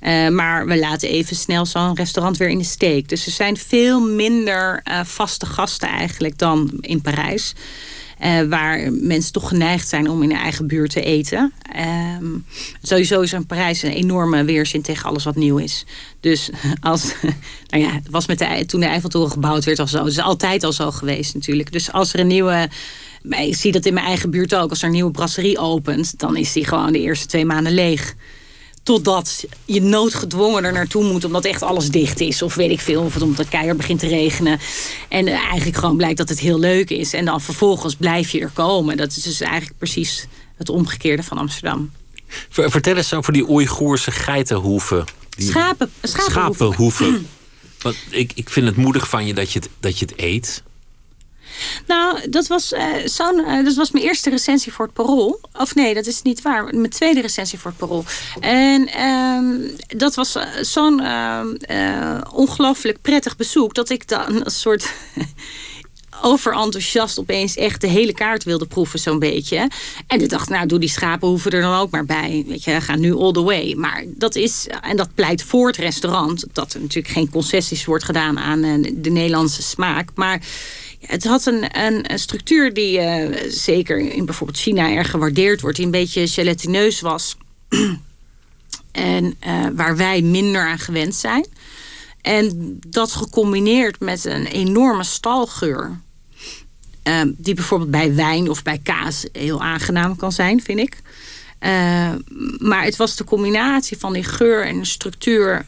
[0.00, 3.08] Eh, maar we laten even snel zo'n restaurant weer in de steek.
[3.08, 7.54] Dus er zijn veel minder eh, vaste gasten eigenlijk dan in Parijs.
[8.24, 11.52] Eh, waar mensen toch geneigd zijn om in hun eigen buurt te eten.
[11.72, 12.24] Ehm,
[12.82, 15.84] sowieso is in Parijs een enorme weerzin tegen alles wat nieuw is.
[16.20, 16.50] Dus
[16.80, 17.14] als,
[17.70, 19.98] nou ja, het was met de, toen de Eiffeltoren gebouwd werd al zo.
[19.98, 21.72] Het is altijd al zo geweest natuurlijk.
[21.72, 22.68] Dus als er een nieuwe,
[23.22, 24.70] ik zie dat in mijn eigen buurt ook.
[24.70, 28.14] Als er een nieuwe brasserie opent, dan is die gewoon de eerste twee maanden leeg.
[28.84, 32.42] Totdat je noodgedwongen er naartoe moet omdat echt alles dicht is.
[32.42, 34.58] Of weet ik veel, of het omdat het keihard begint te regenen.
[35.08, 37.12] En eh, eigenlijk gewoon blijkt dat het heel leuk is.
[37.12, 38.96] En dan vervolgens blijf je er komen.
[38.96, 40.26] Dat is dus eigenlijk precies
[40.56, 41.90] het omgekeerde van Amsterdam.
[42.48, 45.04] Ver- Vertel eens over die Oeigoerse geitenhoeven.
[45.36, 46.56] Die Schapen, schapenhoeven.
[46.56, 47.26] schapenhoeven.
[47.82, 50.62] Want ik, ik vind het moedig van je dat je het, dat je het eet.
[51.86, 55.40] Nou, dat was, eh, zo'n, eh, dat was mijn eerste recensie voor het Parool.
[55.52, 56.64] Of nee, dat is niet waar.
[56.64, 58.04] Mijn tweede recensie voor het Parool.
[58.40, 59.44] En ehm,
[59.86, 63.74] dat was eh, zo'n eh, ongelooflijk prettig bezoek...
[63.74, 64.92] dat ik dan een soort...
[66.22, 69.70] overenthousiast opeens echt de hele kaart wilde proeven zo'n beetje.
[70.06, 72.44] En ik dacht, nou doe die schapenhoeven er dan ook maar bij.
[72.46, 73.74] Weet je, ga nu all the way.
[73.74, 76.44] Maar dat is, en dat pleit voor het restaurant...
[76.52, 78.60] dat er natuurlijk geen concessies wordt gedaan aan
[78.94, 80.08] de Nederlandse smaak.
[80.14, 80.40] Maar
[81.06, 85.76] het had een, een, structuur die eh, zeker in bijvoorbeeld China erg gewaardeerd wordt.
[85.76, 87.36] Die een beetje gelatineus was.
[88.92, 91.46] en eh, waar wij minder aan gewend zijn.
[92.20, 96.00] En dat gecombineerd met een enorme stalgeur.
[97.02, 101.02] eh, die bijvoorbeeld bij wijn of bij kaas heel aangenaam kan zijn, vind ik.
[101.58, 102.12] Eh,
[102.58, 105.66] maar het was de combinatie van die geur en de structuur.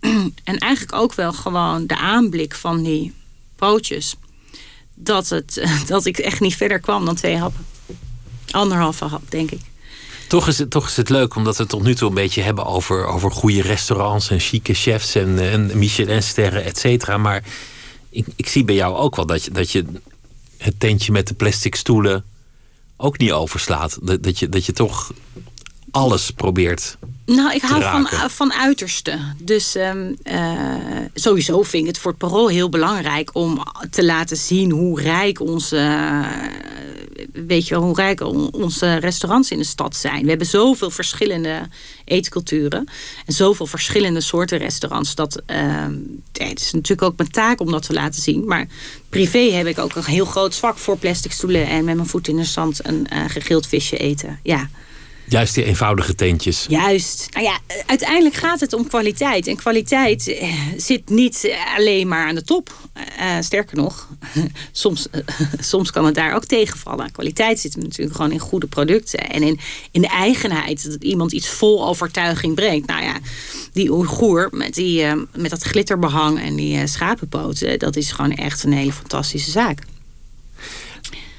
[0.44, 3.14] en eigenlijk ook wel gewoon de aanblik van die
[3.56, 4.16] pootjes.
[5.02, 7.66] Dat, het, dat ik echt niet verder kwam dan twee happen.
[8.50, 9.60] Anderhalve hap, denk ik.
[10.28, 12.42] Toch is, het, toch is het leuk omdat we het tot nu toe een beetje
[12.42, 17.18] hebben over, over goede restaurants en chique chefs en, en Michelinsterren, et cetera.
[17.18, 17.44] Maar
[18.10, 19.84] ik, ik zie bij jou ook wel dat je, dat je
[20.56, 22.24] het tentje met de plastic stoelen
[22.96, 23.98] ook niet overslaat.
[24.02, 25.12] Dat, dat, je, dat je toch
[25.90, 26.96] alles probeert.
[27.26, 28.30] Nou, ik hou van, raken.
[28.30, 29.18] van uiterste.
[29.38, 30.64] Dus ehm, eh,
[31.14, 35.40] sowieso vind ik het voor het parool heel belangrijk om te laten zien hoe rijk
[35.40, 36.26] onze, eh,
[37.32, 40.22] weet je, wel, hoe rijk on- onze restaurants in de stad zijn.
[40.22, 41.60] We hebben zoveel verschillende
[42.04, 42.88] eetculturen
[43.26, 45.14] en zoveel verschillende soorten restaurants.
[45.14, 45.94] Dat ehm,
[46.32, 48.44] het is natuurlijk ook mijn taak om dat te laten zien.
[48.46, 48.66] Maar
[49.08, 52.28] privé heb ik ook een heel groot zwak voor plastic stoelen en met mijn voet
[52.28, 54.38] in de zand een eh, gegrild visje eten.
[54.42, 54.68] Ja.
[55.30, 56.66] Juist die eenvoudige tentjes.
[56.68, 57.26] Juist.
[57.30, 59.46] Nou ja, uiteindelijk gaat het om kwaliteit.
[59.46, 62.72] En kwaliteit eh, zit niet alleen maar aan de top.
[62.92, 64.08] Eh, eh, sterker nog,
[64.72, 65.08] soms,
[65.58, 67.12] soms kan het daar ook tegenvallen.
[67.12, 69.30] Kwaliteit zit natuurlijk gewoon in goede producten.
[69.30, 69.58] En in,
[69.90, 70.90] in de eigenheid.
[70.90, 72.86] Dat iemand iets vol overtuiging brengt.
[72.86, 73.18] Nou ja,
[73.72, 75.06] die Oeigoer met, die,
[75.36, 77.78] met dat glitterbehang en die schapenpoten.
[77.78, 79.82] Dat is gewoon echt een hele fantastische zaak.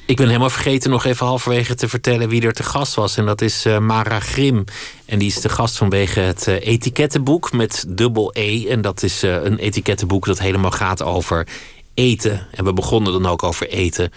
[0.05, 3.17] Ik ben helemaal vergeten nog even halverwege te vertellen wie er te gast was.
[3.17, 4.65] En dat is eh, Mara Grim.
[5.05, 8.67] En die is de gast vanwege het eh, etikettenboek met dubbel E.
[8.67, 11.47] En dat is eh, een etikettenboek dat helemaal gaat over
[11.93, 12.47] eten.
[12.51, 14.11] En we begonnen dan ook over eten.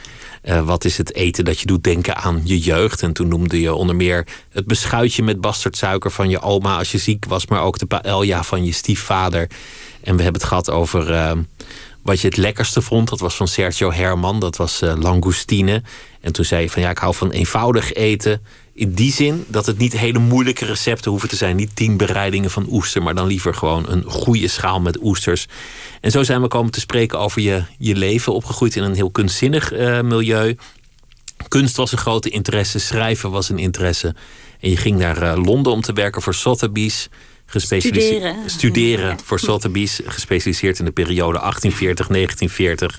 [0.64, 3.02] Wat is het eten dat je doet denken aan je jeugd?
[3.02, 6.98] En toen noemde je onder meer het beschuitje met bastardsuiker van je oma als je
[6.98, 7.46] ziek was.
[7.46, 9.50] Maar ook de paella van je stiefvader.
[10.02, 11.36] En we hebben het gehad over...
[12.04, 13.08] wat je het lekkerste vond.
[13.08, 14.40] Dat was van Sergio Herman.
[14.40, 15.82] Dat was eh, langoustine.
[16.20, 18.42] En toen zei je van ja, ik hou van eenvoudig eten.
[18.74, 21.56] In die zin dat het niet hele moeilijke recepten hoeven te zijn.
[21.56, 23.02] Niet tien bereidingen van oester.
[23.02, 25.46] Maar dan liever gewoon een goede schaal met oesters.
[26.00, 28.34] En zo zijn we komen te spreken over je, je leven.
[28.34, 30.56] Opgegroeid in een heel kunstzinnig eh, milieu.
[31.48, 32.78] Kunst was een grote interesse.
[32.78, 34.14] Schrijven was een interesse.
[34.60, 37.08] En je ging naar eh, Londen om te werken voor Sotheby's.
[37.46, 38.50] Gespecialiseerd Studeren.
[38.50, 40.00] studeren voor Sotheby's.
[40.04, 41.54] Gespecialiseerd in de periode
[42.92, 42.96] 1840-1940.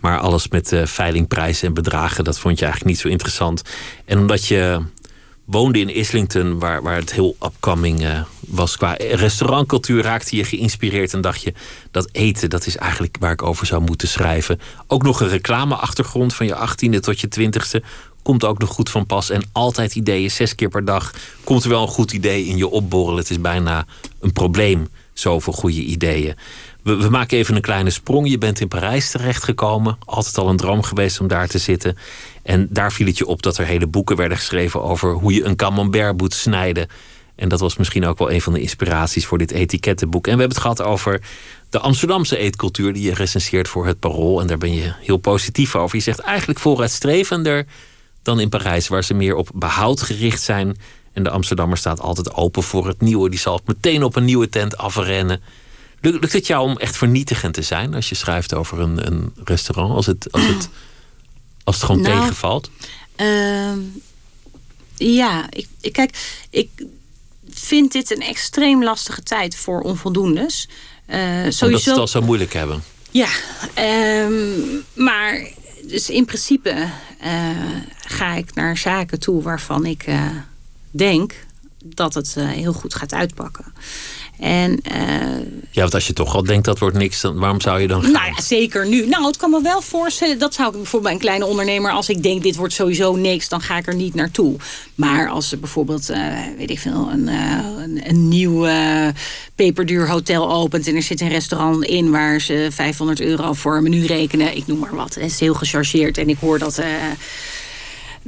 [0.00, 3.62] Maar alles met eh, veilingprijzen en bedragen, dat vond je eigenlijk niet zo interessant.
[4.04, 4.82] En omdat je
[5.44, 11.12] woonde in Islington, waar, waar het heel upcoming eh, was qua restaurantcultuur, raakte je geïnspireerd
[11.12, 11.52] en dacht je
[11.90, 14.60] dat eten, dat is eigenlijk waar ik over zou moeten schrijven.
[14.86, 17.84] Ook nog een reclameachtergrond van je 18e tot je 20e.
[18.26, 19.30] Komt ook nog goed van pas.
[19.30, 21.12] En altijd ideeën, zes keer per dag
[21.44, 23.18] komt er wel een goed idee in je opborrelen.
[23.18, 23.86] Het is bijna
[24.20, 26.34] een probleem, zoveel goede ideeën.
[26.82, 28.30] We, we maken even een kleine sprong.
[28.30, 29.98] Je bent in Parijs terechtgekomen.
[30.04, 31.98] Altijd al een droom geweest om daar te zitten.
[32.42, 35.44] En daar viel het je op dat er hele boeken werden geschreven over hoe je
[35.44, 36.88] een camembert moet snijden.
[37.36, 40.26] En dat was misschien ook wel een van de inspiraties voor dit etikettenboek.
[40.26, 41.20] En we hebben het gehad over
[41.70, 44.40] de Amsterdamse eetcultuur die je recenseert voor het Parool.
[44.40, 45.96] En daar ben je heel positief over.
[45.96, 47.66] Je zegt eigenlijk vooruitstrevender
[48.26, 50.76] dan in Parijs, waar ze meer op behoud gericht zijn.
[51.12, 53.30] En de Amsterdammer staat altijd open voor het nieuwe.
[53.30, 55.40] Die zal meteen op een nieuwe tent afrennen.
[56.00, 59.92] Lukt het jou om echt vernietigend te zijn als je schrijft over een, een restaurant?
[59.94, 60.68] Als het, als het,
[61.64, 62.70] als het gewoon Nou, tegenvalt?
[63.16, 63.78] Ehm,
[64.96, 66.70] ja, ik, ik, kijk, ik
[67.50, 70.68] vind dit een extreem lastige tijd voor onvoldoendes.
[71.06, 71.90] Eh, Omdat ze sowieso.
[71.90, 72.82] het al zo moeilijk hebben.
[73.10, 73.28] Ja,
[73.74, 74.32] ehm,
[74.94, 75.48] maar
[75.86, 76.88] dus in principe
[77.20, 77.50] eh,
[78.06, 80.30] ga ik naar zaken toe waarvan ik eh,
[80.90, 81.34] denk
[81.84, 83.64] dat het eh, heel goed gaat uitpakken.
[84.38, 84.96] En eh,
[85.70, 88.02] Ja, want als je toch al denkt dat wordt niks, dan waarom zou je dan
[88.02, 88.12] gaan?
[88.12, 89.06] nou ja, zeker nu.
[89.06, 90.38] Nou, het kan me wel voorstellen.
[90.38, 91.90] Dat zou ik bijvoorbeeld bij een kleine ondernemer.
[91.90, 94.56] Als ik denk, dit wordt sowieso niks, dan ga ik er niet naartoe.
[94.94, 96.20] Maar als er bijvoorbeeld, eh,
[96.58, 98.66] weet ik veel, een, eh, een, een nieuw
[99.54, 100.86] peperduur hotel opent.
[100.86, 104.56] En er zit een restaurant in waar ze 500 euro voor een menu rekenen.
[104.56, 105.14] Ik noem maar wat.
[105.14, 106.18] Het is heel gechargeerd.
[106.18, 106.80] En ik hoor dat.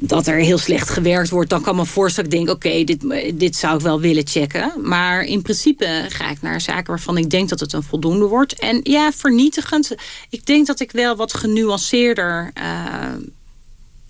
[0.01, 2.31] Dat er heel slecht gewerkt wordt, dan kan me voorstellen.
[2.31, 3.05] Ik denk, oké, dit,
[3.39, 4.73] dit zou ik wel willen checken.
[4.83, 8.55] Maar in principe ga ik naar zaken waarvan ik denk dat het een voldoende wordt.
[8.55, 9.95] En ja, vernietigend.
[10.31, 12.65] Ik denk dat ik wel wat genuanceerder eh,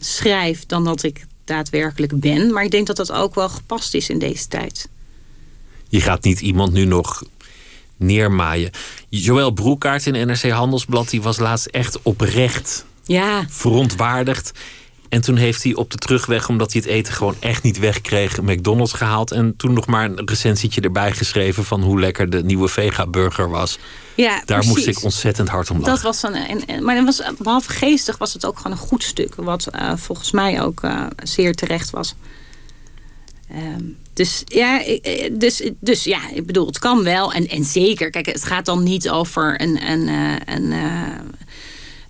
[0.01, 2.53] schrijf dan dat ik daadwerkelijk ben.
[2.53, 4.89] Maar ik denk dat dat ook wel gepast is in deze tijd.
[5.89, 7.23] Je gaat niet iemand nu nog
[7.97, 8.71] neermaaien.
[9.09, 14.53] Joël Broekaart in NRC Handelsblad die was laatst echt oprecht Ja, verontwaardigd.
[15.09, 18.37] En toen heeft hij op de terugweg, omdat hij het eten gewoon echt niet wegkreeg,
[18.37, 19.31] een McDonald's gehaald.
[19.31, 23.79] En toen nog maar een recensietje erbij geschreven van hoe lekker de nieuwe vega-burger was.
[24.15, 25.93] ja Daar moest ik ontzettend hard om lachen.
[25.95, 28.79] Dat was een, en, en- maar dat was, behalve geestig was het ook gewoon een
[28.79, 29.35] goed stuk.
[29.35, 32.15] Wat eh, volgens mij ook eh, zeer terecht was.
[33.51, 33.83] Ehm,
[34.13, 37.33] dus ja, eh, dus, dus ja, ik bedoel, het kan wel.
[37.33, 41.21] En, en zeker, kijk, het gaat dan niet over een, een, eh, een, eh,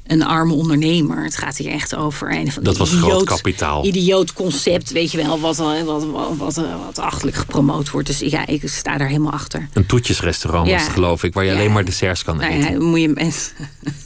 [0.08, 1.24] een arme ondernemer.
[1.24, 3.84] Het gaat hier echt over een van Dat was groot idioot- kapitaal.
[3.86, 8.06] Idioot concept, weet je wel, wat, eh, wat, wat, wat, eh, wat achterlijk gepromoot wordt.
[8.06, 9.68] Dus ja, ik sta daar helemaal achter.
[9.72, 10.84] Een toetjesrestaurant was Ja.
[10.84, 11.56] het, geloof ik, waar je Ja.
[11.56, 12.72] alleen maar desserts kan Nou eten.
[12.72, 13.42] ja, moet je,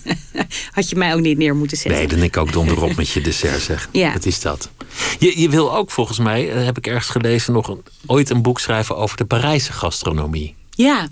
[0.73, 1.99] had je mij ook niet neer moeten zetten.
[2.01, 3.89] Nee, dan ik ook donderop met je dessert zeg.
[3.93, 4.13] Ja.
[4.13, 4.71] Wat is dat?
[5.19, 8.43] Je, je wil ook volgens mij, eh, heb ik ergens gelezen, nog een, ooit een
[8.43, 10.55] boek schrijven over de Parijse gastronomie.
[10.75, 11.09] Ja,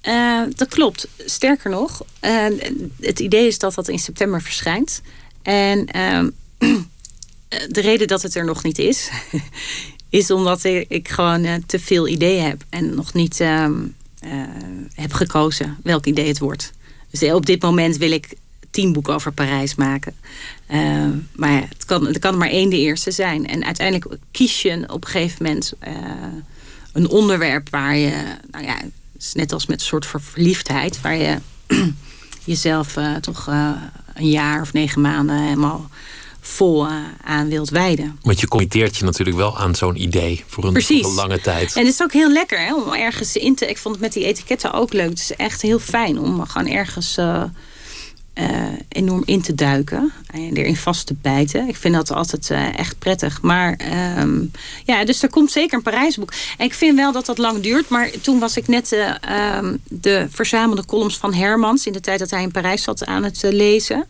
[0.00, 1.08] eh, dat klopt.
[1.26, 2.46] Sterker nog, eh,
[3.00, 5.02] het idee is dat dat in september verschijnt.
[5.42, 6.30] En ehm,
[7.68, 9.10] de reden dat het er nog niet is,
[10.10, 13.74] is omdat ik gewoon eh, te veel ideeën heb en nog niet ehm,
[14.20, 14.30] eh,
[14.94, 16.72] heb gekozen welk idee het wordt.
[17.10, 18.36] Dus eh, op dit moment wil ik
[18.70, 20.14] tien boeken over Parijs maken.
[20.66, 23.46] Eh, maar het kan, er kan maar één de eerste zijn.
[23.46, 25.92] En uiteindelijk kies je op een gegeven moment eh,
[26.92, 31.16] een onderwerp waar je, nou ja, het is net als met een soort verliefdheid, waar
[31.16, 31.38] je
[32.44, 33.70] jezelf eh, toch eh,
[34.14, 35.88] een jaar of negen maanden helemaal
[36.40, 36.92] vol eh,
[37.24, 38.18] aan wilt wijden.
[38.22, 41.76] Want je committeert je natuurlijk wel aan zo'n idee voor een, voor een lange tijd.
[41.76, 43.66] En het is ook heel lekker hè, om ergens in te.
[43.66, 45.08] Ik vond het met die etiketten ook leuk.
[45.08, 47.18] Het is echt heel fijn om gewoon ergens
[48.88, 51.68] enorm in te duiken en erin vast te bijten.
[51.68, 53.42] Ik vind dat altijd eh, echt prettig.
[53.42, 54.44] Maar ehm,
[54.84, 56.32] ja, dus er komt zeker een Parijsboek.
[56.58, 57.88] En ik vind wel dat dat lang duurt.
[57.88, 62.18] Maar toen was ik net eh, ehm, de verzamelde columns van Hermans in de tijd
[62.18, 64.06] dat hij in Parijs zat aan het eh, lezen.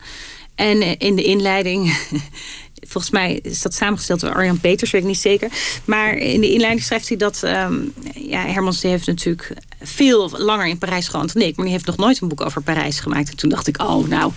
[0.59, 1.97] En eh, in de inleiding.
[2.91, 5.49] Volgens mij is dat samengesteld door Arjan Peters, weet ik niet zeker.
[5.85, 7.43] Maar in de inleiding schrijft hij dat.
[7.43, 7.75] ehm,
[8.13, 11.55] ja, Hermans die heeft natuurlijk veel langer in Parijs gewoond dan ik.
[11.55, 13.29] Maar die heeft nog nooit een boek over Parijs gemaakt.
[13.29, 14.31] En toen dacht ik, oh, nou,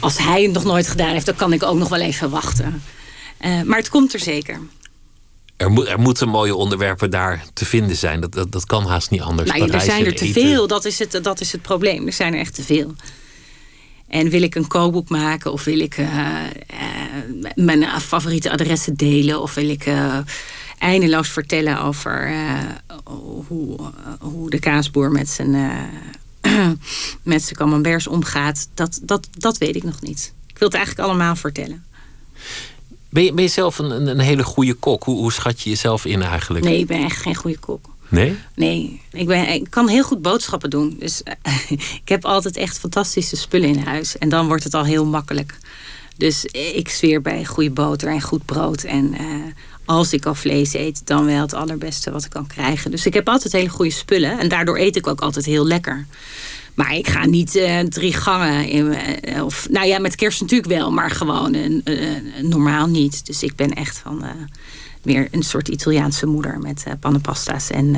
[0.00, 2.82] als hij het nog nooit gedaan heeft, dan kan ik ook nog wel even wachten.
[3.38, 4.60] Eh, maar het komt er zeker.
[5.56, 8.20] Er, er moeten mooie onderwerpen daar te vinden zijn.
[8.20, 9.48] Dat, dat, dat kan haast niet anders.
[9.48, 10.66] Nou, ja, er Parijs zijn er te veel.
[10.66, 12.06] Dat is, het, dat is het probleem.
[12.06, 12.94] Er zijn er echt te veel.
[14.14, 19.42] En wil ik een kookboek maken of wil ik eh, eh, mijn favoriete adressen delen
[19.42, 20.18] of wil ik eh,
[20.78, 22.32] eindeloos vertellen over
[23.48, 23.76] hoe,
[24.20, 25.50] hoe de kaasboer met zijn,
[27.22, 30.32] met zijn camemberts omgaat, dat, dat, dat weet ik nog niet.
[30.46, 31.84] Ik wil het eigenlijk allemaal vertellen.
[33.08, 35.04] Ben je, ben je zelf een, een, een hele goede kok?
[35.04, 36.64] Hoe, hoe schat je jezelf in eigenlijk?
[36.64, 37.93] Nee, ik ben echt geen goede kok.
[38.14, 38.36] Nee?
[38.54, 40.96] Nee, ik, ben, ik kan heel goed boodschappen doen.
[40.98, 41.70] Dus eh,
[42.02, 44.18] ik heb altijd echt fantastische spullen in huis.
[44.18, 45.58] En dan wordt het al heel makkelijk.
[46.16, 46.44] Dus
[46.74, 48.82] ik zweer bij goede boter en goed brood.
[48.82, 49.20] En uh,
[49.84, 52.90] als ik al vlees eet, dan wel het allerbeste wat ik kan krijgen.
[52.90, 54.38] Dus ik heb altijd hele goede spullen.
[54.38, 56.06] En daardoor eet ik ook altijd heel lekker.
[56.74, 58.68] Maar ik ga niet uh, drie gangen.
[58.68, 58.96] In,
[59.42, 61.82] of, nou ja, met kerst natuurlijk wel, maar gewoon
[62.40, 63.26] normaal niet.
[63.26, 64.24] Dus ik ben echt van
[65.04, 67.96] meer een soort Italiaanse moeder met pannenpasta's en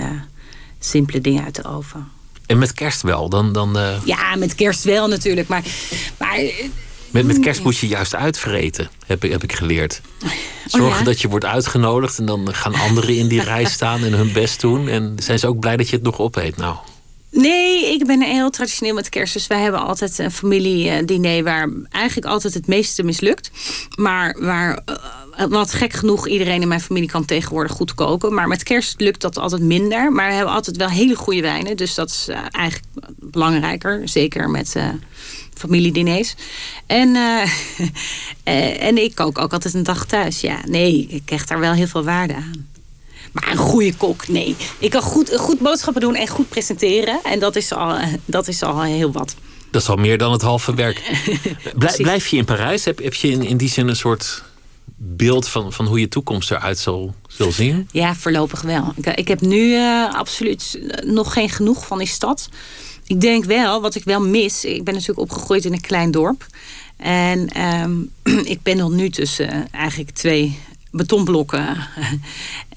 [0.79, 2.09] simpele dingen uit de oven.
[2.47, 3.29] En met kerst wel?
[3.29, 5.49] Dan, dan, Ja, met kerst wel natuurlijk.
[5.49, 5.63] Maar,
[6.19, 6.39] maar
[7.11, 10.01] met, met kerst moet je juist uitvreten, heb ik, heb ik geleerd.
[10.25, 10.31] Oh
[10.67, 14.33] Zorgen dat je wordt uitgenodigd en dan gaan anderen in die rij staan en hun
[14.33, 14.89] best doen.
[14.89, 16.57] En zijn ze ook blij dat je het nog opeet?
[16.57, 16.77] Nou.
[17.31, 19.33] Nee, ik ben heel traditioneel met kerst.
[19.33, 23.51] Dus wij hebben altijd een familiediner waar eigenlijk altijd het meeste mislukt.
[23.95, 24.83] Maar waar
[25.37, 28.35] eh, wat gek genoeg, iedereen in mijn familie kan tegenwoordig goed koken.
[28.35, 30.13] Maar met kerst lukt dat altijd minder.
[30.13, 31.77] Maar we hebben altijd wel hele goede wijnen.
[31.77, 32.85] Dus dat is uh, eigenlijk
[33.17, 34.09] belangrijker.
[34.09, 34.89] Zeker met uh,
[35.55, 36.35] familiediners.
[36.87, 37.17] En,
[38.89, 40.41] en ik kook ook altijd een dag thuis.
[40.41, 42.69] Ja, nee, ik krijg daar wel heel veel waarde aan.
[43.33, 44.57] Maar een goede kok, nee.
[44.79, 47.21] Ik kan goed, goed boodschappen doen en goed presenteren.
[47.23, 49.35] En dat is al, dat is al heel wat.
[49.71, 51.03] Dat is al meer dan het halve werk.
[51.97, 52.85] Blijf je in Parijs?
[52.85, 54.43] Heb, heb je in, in die zin een soort
[54.97, 57.89] beeld van, van hoe je toekomst eruit zal, zal zien?
[57.93, 58.93] Ja, voorlopig wel.
[58.97, 62.49] Ik, ik heb nu uh, absoluut nog geen genoeg van die stad.
[63.07, 64.65] Ik denk wel, wat ik wel mis...
[64.65, 66.47] Ik ben natuurlijk opgegroeid in een klein dorp.
[66.97, 68.11] En um,
[68.55, 70.59] ik ben nog nu tussen uh, eigenlijk twee
[70.91, 71.77] betonblokken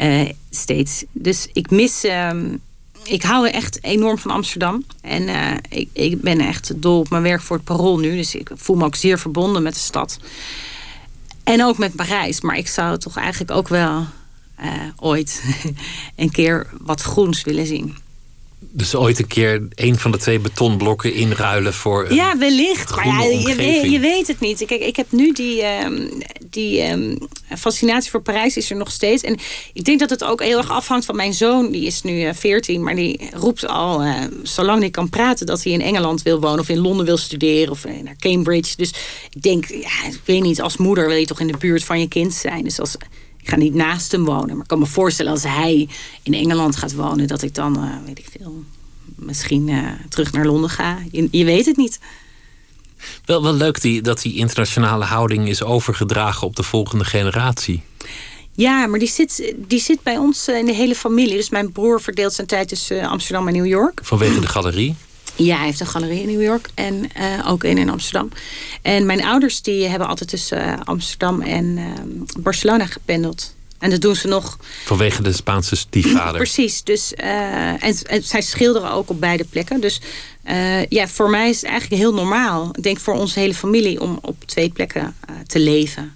[0.02, 1.04] uh, steeds.
[1.12, 2.04] Dus ik mis...
[2.04, 2.62] Um,
[3.04, 4.86] ik hou echt enorm van Amsterdam.
[5.02, 5.30] En
[5.70, 8.16] ik, ik ben echt dol op mijn werk voor het Parool nu.
[8.16, 10.20] Dus ik voel me ook zeer verbonden met de stad.
[11.44, 12.42] En ook met Parijs.
[12.42, 14.06] Maar ik zou toch eigenlijk ook wel
[14.62, 15.44] uh, ooit
[16.16, 17.98] een keer wat groens willen zien.
[18.62, 22.14] Dus ooit een keer een van de twee betonblokken inruilen voor.
[22.14, 22.96] ja, wellicht.
[22.96, 24.66] Maar ja, je, weet, je, weet het niet.
[24.66, 26.10] Kijk, ik heb nu die, um,
[26.50, 27.18] die um,
[27.58, 29.24] fascinatie voor Parijs is er nog steeds.
[29.24, 29.38] En
[29.74, 31.72] ik denk dat het ook heel erg afhangt van mijn zoon.
[31.72, 35.64] Die is nu uh, 14, maar die roept al, uh, zolang hij kan praten, dat
[35.64, 38.76] hij in Engeland wil wonen of in Londen wil studeren of naar Cambridge.
[38.76, 38.94] Dus
[39.30, 42.00] ik denk, ja, ik weet niet, als moeder wil je toch in de buurt van
[42.00, 42.64] je kind zijn.
[42.64, 42.96] Dus als
[43.42, 44.48] ik ga niet naast hem wonen.
[44.48, 45.88] Maar ik kan me voorstellen als hij
[46.24, 48.64] in Engeland gaat wonen, dat ik dan, uh, weet ik veel,
[49.16, 50.98] misschien uh, terug naar Londen ga.
[51.12, 52.00] Je, je, weet het niet.
[53.26, 57.84] Wel, wel leuk die, dat die internationale houding is overgedragen op de volgende generatie.
[58.52, 61.36] Ja, maar die zit, die zit bij ons eh, in de hele familie.
[61.36, 64.00] Dus mijn broer verdeelt zijn tijd tussen Amsterdam en New York.
[64.04, 64.96] Vanwege de galerie?
[65.44, 68.30] Ja, hij heeft een galerie in New York en uh, ook een in Amsterdam.
[68.82, 71.86] En mijn ouders die hebben altijd tussen uh, Amsterdam en uh,
[72.40, 73.56] Barcelona gependeld.
[73.78, 74.58] En dat doen ze nog.
[74.86, 76.42] Vanwege de Spaanse stiefvader.
[76.44, 76.84] Precies.
[76.84, 79.82] Dus, en, en, zij schilderen ook op beide plekken.
[79.82, 80.02] Dus
[80.90, 82.70] ja, voor mij is het eigenlijk heel normaal.
[82.72, 85.16] Ik denk voor onze hele familie om op twee plekken
[85.48, 86.16] te leven.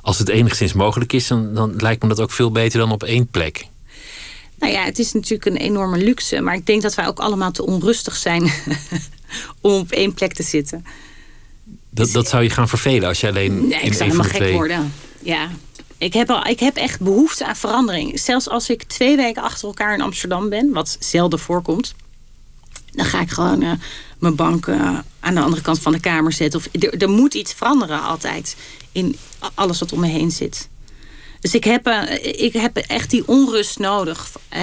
[0.00, 3.02] Als het enigszins mogelijk is, dan, dan lijkt me dat ook veel beter dan op
[3.02, 3.68] één plek.
[4.58, 6.40] Nou ja, het is natuurlijk een enorme luxe.
[6.40, 8.42] Maar ik denk dat wij ook allemaal te onrustig zijn
[9.60, 10.84] om op één plek te zitten.
[11.90, 14.92] Dat, dat zou je gaan vervelen als je alleen nee, ik zou helemaal gek worden.
[15.22, 15.48] Ja.
[15.98, 18.20] Ik heb, al, ik heb echt behoefte aan verandering.
[18.20, 21.94] Zelfs als ik twee weken achter elkaar in Amsterdam ben, wat zelden voorkomt,
[22.92, 23.72] dan ga ik gewoon uh,
[24.18, 26.60] mijn bank uh, aan de andere kant van de kamer zetten.
[26.60, 28.56] Of, er, er moet iets veranderen altijd
[28.92, 29.16] in
[29.54, 30.68] alles wat om me heen zit.
[31.40, 34.30] Dus ik heb, uh, ik heb echt die onrust nodig.
[34.56, 34.60] Uh,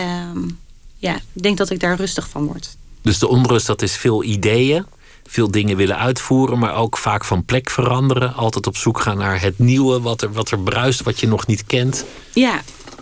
[0.97, 2.76] ja, ik denk dat ik daar rustig van word.
[3.01, 4.86] Dus de onrust, dat is veel ideeën,
[5.26, 8.34] veel dingen willen uitvoeren, maar ook vaak van plek veranderen.
[8.34, 11.47] Altijd op zoek gaan naar het nieuwe, wat er, wat er bruist, wat je nog
[11.47, 12.05] niet kent.
[12.34, 12.61] Ja.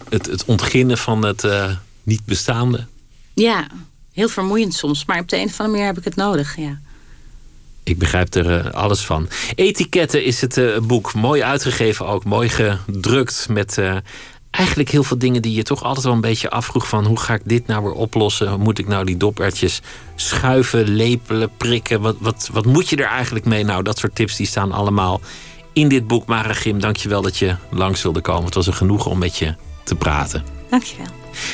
[0.10, 2.86] Het, het ontginnen van het uh, niet bestaande.
[3.34, 3.68] Ja,
[4.14, 6.80] heel vermoeiend soms, maar op de een of andere manier heb ik het nodig, ja.
[7.84, 9.28] Ik begrijp er uh, alles van.
[9.56, 11.14] Etiketten is het uh, boek.
[11.14, 12.24] Mooi uitgegeven ook.
[12.24, 13.48] Mooi gedrukt.
[13.50, 13.96] Met uh,
[14.52, 16.88] eigenlijk heel veel dingen die je toch altijd wel een beetje afvroeg.
[16.88, 18.60] Van hoe ga ik dit nou weer oplossen?
[18.60, 19.82] Moet ik nou die dopertjes
[20.16, 22.02] schuiven, lepelen, prikken?
[22.02, 23.64] Wat, wat, wat moet je er eigenlijk mee?
[23.64, 25.22] Nou, dat soort tips die staan allemaal
[25.74, 26.26] in dit boek.
[26.26, 28.46] Maragim, dank je wel dat je langs wilde komen.
[28.46, 30.63] Het was een genoegen om met je te praten.
[30.74, 31.08] Dank je wel.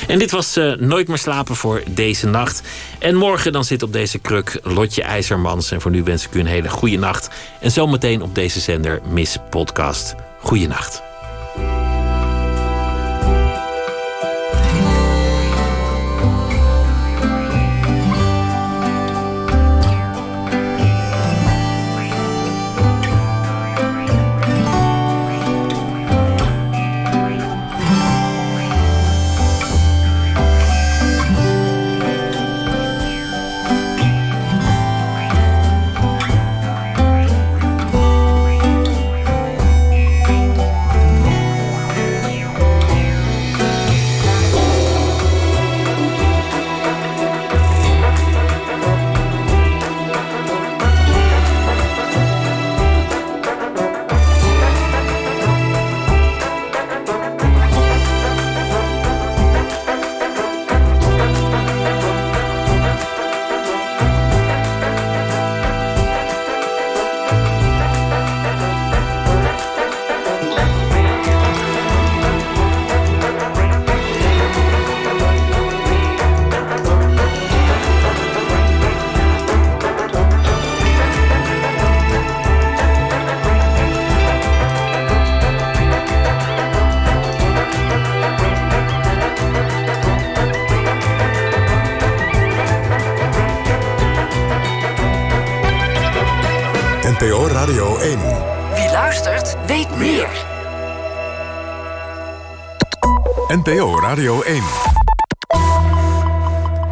[0.08, 2.62] En dit was uh, Nooit meer slapen voor deze nacht.
[3.00, 5.72] En morgen dan zit op deze kruk Lotje IJzermans.
[5.72, 7.30] En voor nu wens ik u een hele goede nacht.
[7.60, 10.16] En zometeen op deze zender Miss Podcast.
[10.42, 11.09] Goeienacht.